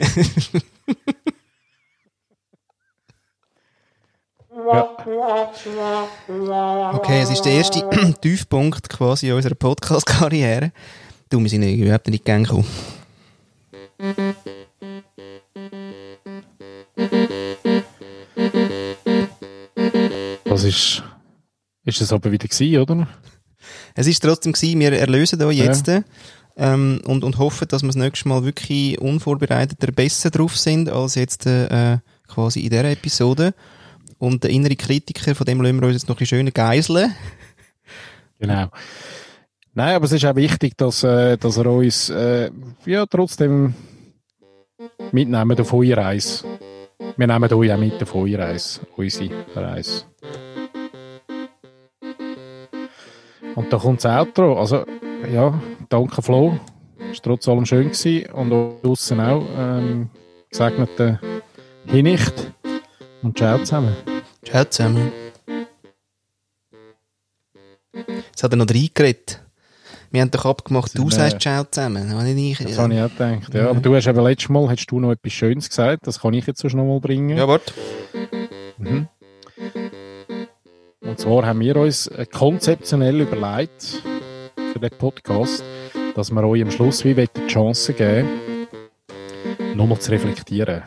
Okay, 6.95 7.21
es 7.21 7.29
ist 7.29 7.43
der 7.43 7.53
erste 7.53 7.87
Tiefpunkt 8.23 8.89
quasi 8.89 9.31
unserer 9.33 9.55
Podcast-Karriere. 9.55 10.73
Du, 11.29 11.43
wir 11.43 11.51
sind 11.51 11.63
überhaupt 11.63 12.09
nicht 12.09 12.25
gekommen. 12.25 12.65
Das 20.45 20.65
ist, 20.65 21.03
ist 21.85 22.01
das 22.01 22.13
aber 22.15 22.33
wieder 22.33 22.49
gewesen, 22.49 22.81
oder? 22.81 23.07
Es 23.95 24.07
ist 24.07 24.23
trotzdem 24.23 24.53
gewesen, 24.53 24.81
wir 24.81 24.93
erlösen 24.93 25.43
euch 25.43 25.59
jetzt 25.59 25.91
ähm, 26.57 27.01
und, 27.05 27.25
und 27.25 27.39
hoffen, 27.39 27.69
dass 27.69 27.83
wir 27.83 27.89
das 27.89 27.97
nächste 27.97 28.29
Mal 28.29 28.45
wirklich 28.45 29.01
unvorbereiteter 29.01 29.93
besser 29.93 30.31
drauf 30.31 30.57
sind 30.57 30.89
als 30.89 31.15
jetzt 31.15 31.47
äh, 31.47 31.99
quasi 32.29 32.61
in 32.61 32.71
dieser 32.71 32.91
Episode. 32.91 33.55
Und 34.19 34.45
der 34.45 34.51
innere 34.51 34.77
Kritiker, 34.77 35.35
von 35.35 35.45
dem 35.45 35.61
lassen 35.61 35.81
wir 35.81 35.89
uns 35.89 35.97
jetzt 35.97 36.09
noch 36.09 36.19
ein 36.19 36.27
schöner 36.27 36.51
geiseln. 36.51 37.15
Genau. 38.39 38.69
Nein, 39.73 39.95
aber 39.95 40.05
es 40.07 40.13
ist 40.13 40.25
auch 40.25 40.37
wichtig, 40.37 40.77
dass, 40.77 41.03
äh, 41.03 41.37
dass 41.37 41.57
er 41.57 41.67
uns 41.67 42.11
äh, 42.11 42.51
ja, 42.87 43.07
trotzdem 43.07 43.75
mitnehmen 45.13 45.61
auf 45.61 45.73
eure 45.73 45.99
Reise. 45.99 46.45
Wir 47.17 47.27
nehmen 47.27 47.53
euch 47.53 47.73
auch 47.73 47.79
mit 47.79 48.03
auf 48.03 48.15
eure 48.15 48.39
Reise, 48.39 48.81
unsere 48.97 49.31
Reise. 49.55 50.05
Und 53.57 53.73
da 53.73 53.79
kommt 53.79 54.05
das 54.05 54.13
Outro. 54.27 54.59
Also, 54.59 54.85
ja, 55.33 55.61
danke 55.89 56.23
Flo. 56.23 56.59
Es 57.11 57.19
war 57.19 57.23
trotz 57.25 57.49
allem 57.49 57.67
schön 57.67 57.91
gewesen. 57.91 58.31
und 58.33 58.51
draussen 58.83 59.19
auch. 59.21 59.45
Ähm, 59.59 60.11
gesegnete 60.51 61.19
Hinnicht. 61.87 62.53
Und 63.23 63.37
ciao 63.39 63.59
zusammen. 63.59 63.97
Ciao 64.45 64.65
zusammen. 64.65 65.11
Jetzt 68.29 68.43
hat 68.43 68.53
er 68.53 68.57
noch 68.57 68.69
reingeredet. 68.69 69.43
Wir 70.11 70.21
haben 70.21 70.31
doch 70.31 70.45
abgemacht, 70.45 70.97
du 70.97 71.11
sagst 71.11 71.41
Ciao 71.41 71.65
zusammen. 71.65 72.11
Habe 72.13 72.29
ich 72.29 72.35
nicht- 72.35 72.65
Das 72.65 72.79
habe 72.79 72.95
ich 72.95 73.01
auch 73.01 73.11
gedacht. 73.11 73.53
Ja, 73.55 73.71
aber 73.71 73.81
du 73.81 73.95
hast 73.95 74.07
eben 74.07 74.23
letztes 74.23 74.49
Mal 74.51 74.69
hast 74.69 74.87
du 74.87 75.01
noch 75.01 75.11
etwas 75.11 75.33
Schönes 75.33 75.69
gesagt. 75.69 76.07
Das 76.07 76.21
kann 76.21 76.35
ich 76.35 76.47
jetzt 76.47 76.61
sonst 76.61 76.75
noch 76.75 76.85
mal 76.85 77.01
bringen. 77.01 77.37
Ja, 77.37 77.49
warte. 77.49 77.73
Mhm. 78.79 79.09
Und 81.07 81.21
zwar 81.21 81.47
haben 81.47 81.61
wir 81.61 81.77
uns 81.77 82.09
äh, 82.09 82.27
konzeptionell 82.27 83.21
überlegt 83.21 84.03
für 84.73 84.79
den 84.81 84.91
Podcast, 84.99 85.63
dass 86.15 86.31
wir 86.33 86.43
euch 86.45 86.63
am 86.63 86.71
Schluss 86.71 87.05
wie 87.05 87.15
die 87.15 87.47
Chance 87.47 87.93
geben, 87.93 88.29
nochmal 89.75 90.01
zu 90.01 90.11
reflektieren. 90.11 90.83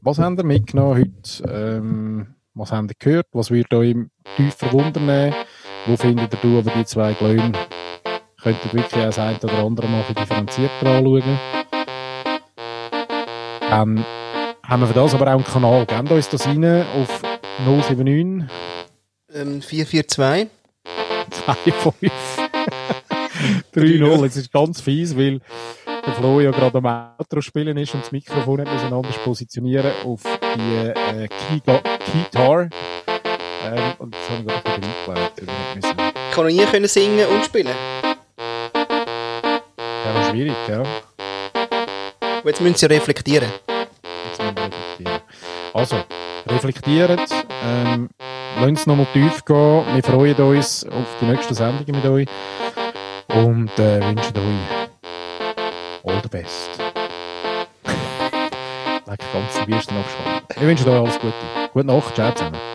Was 0.00 0.18
habt 0.18 0.38
ihr 0.38 0.44
mitgenommen 0.44 0.96
heute? 0.96 1.52
Ähm, 1.52 2.34
was 2.54 2.72
habt 2.72 2.90
ihr 2.90 2.96
gehört? 2.98 3.26
Was 3.32 3.50
würde 3.50 3.76
euch 3.76 3.96
tiefer 4.36 4.72
wundern? 4.72 5.34
Wo 5.86 5.96
findet 5.96 6.32
ihr 6.32 6.38
du 6.40 6.58
aber 6.58 6.70
die 6.70 6.84
zwei 6.86 7.12
Glöhne? 7.12 7.52
Ihr 8.44 8.54
wirklich 8.72 8.94
auch 8.94 9.06
das 9.06 9.18
eine 9.18 9.38
oder 9.38 9.58
andere 9.64 9.88
mal 9.88 10.04
differenzierter 10.08 10.86
anschauen? 10.86 11.38
Ähm, 13.70 14.04
haben 14.62 14.80
wir 14.80 14.86
für 14.86 14.94
das 14.94 15.14
aber 15.14 15.26
auch 15.26 15.34
einen 15.34 15.44
Kanal. 15.44 15.86
Gebt 15.86 16.10
uns 16.10 16.28
das 16.28 16.46
rein 16.46 16.84
auf 16.96 17.22
079 17.66 18.63
Ähm, 19.34 19.60
442. 19.62 20.48
25 21.64 22.10
3-0. 23.74 24.22
Jetzt 24.24 24.36
ist 24.36 24.52
ganz 24.52 24.80
fies, 24.80 25.16
weil 25.16 25.40
der 25.86 26.14
Flo 26.14 26.40
ja 26.40 26.50
gerade 26.50 26.78
am 26.78 26.86
Outro 27.18 27.40
spielen 27.40 27.76
ist 27.76 27.94
und 27.94 28.04
das 28.04 28.12
Mikrofon 28.12 28.60
hat 28.60 28.72
müssen 28.72 28.92
anders 28.92 29.16
positionieren 29.24 29.90
auf 30.04 30.22
die 30.56 30.86
äh, 30.86 31.28
Keytar. 31.28 32.68
Ähm, 33.64 33.92
und 33.98 34.14
das 34.14 34.30
habe 34.30 34.40
ich 34.40 34.64
gerade 34.64 35.32
wieder 35.42 35.52
müssen- 35.74 35.96
Ich 36.28 36.34
kann 36.34 36.44
noch 36.44 36.52
nie 36.52 36.66
können 36.66 36.88
singen 36.88 37.26
und 37.26 37.44
spielen. 37.44 37.74
Ja, 38.74 40.14
war 40.14 40.30
schwierig, 40.30 40.54
ja. 40.68 40.80
Und 40.80 42.46
jetzt 42.46 42.60
müssen 42.60 42.76
sie 42.76 42.86
reflektieren. 42.86 43.48
Jetzt 44.30 44.40
müssen 44.40 44.56
wir 44.56 44.64
reflektieren. 44.64 45.20
Also, 45.72 45.96
reflektiert, 46.46 47.30
ähm, 47.64 48.10
lasst 48.56 48.80
es 48.80 48.86
nochmal 48.86 49.06
tief 49.12 49.44
gehen. 49.44 49.84
Wir 49.94 50.02
freuen 50.02 50.34
uns 50.36 50.84
auf 50.86 51.06
die 51.20 51.26
nächsten 51.26 51.54
Sendungen 51.54 51.94
mit 51.96 52.04
euch 52.04 52.26
und 53.34 53.70
äh, 53.78 54.00
wünschen 54.00 54.36
euch 54.36 54.88
all 56.04 56.20
the 56.22 56.28
best. 56.28 56.70
Leck, 59.06 59.20
ganz 59.32 59.54
die 59.66 59.72
Wüste 59.72 59.94
abspannen. 59.94 60.42
Wir 60.56 60.68
wünschen 60.68 60.88
euch 60.88 61.00
alles 61.00 61.18
Gute. 61.18 61.34
Gute 61.72 61.86
Nacht, 61.86 62.14
ciao 62.14 62.32
zusammen. 62.32 62.73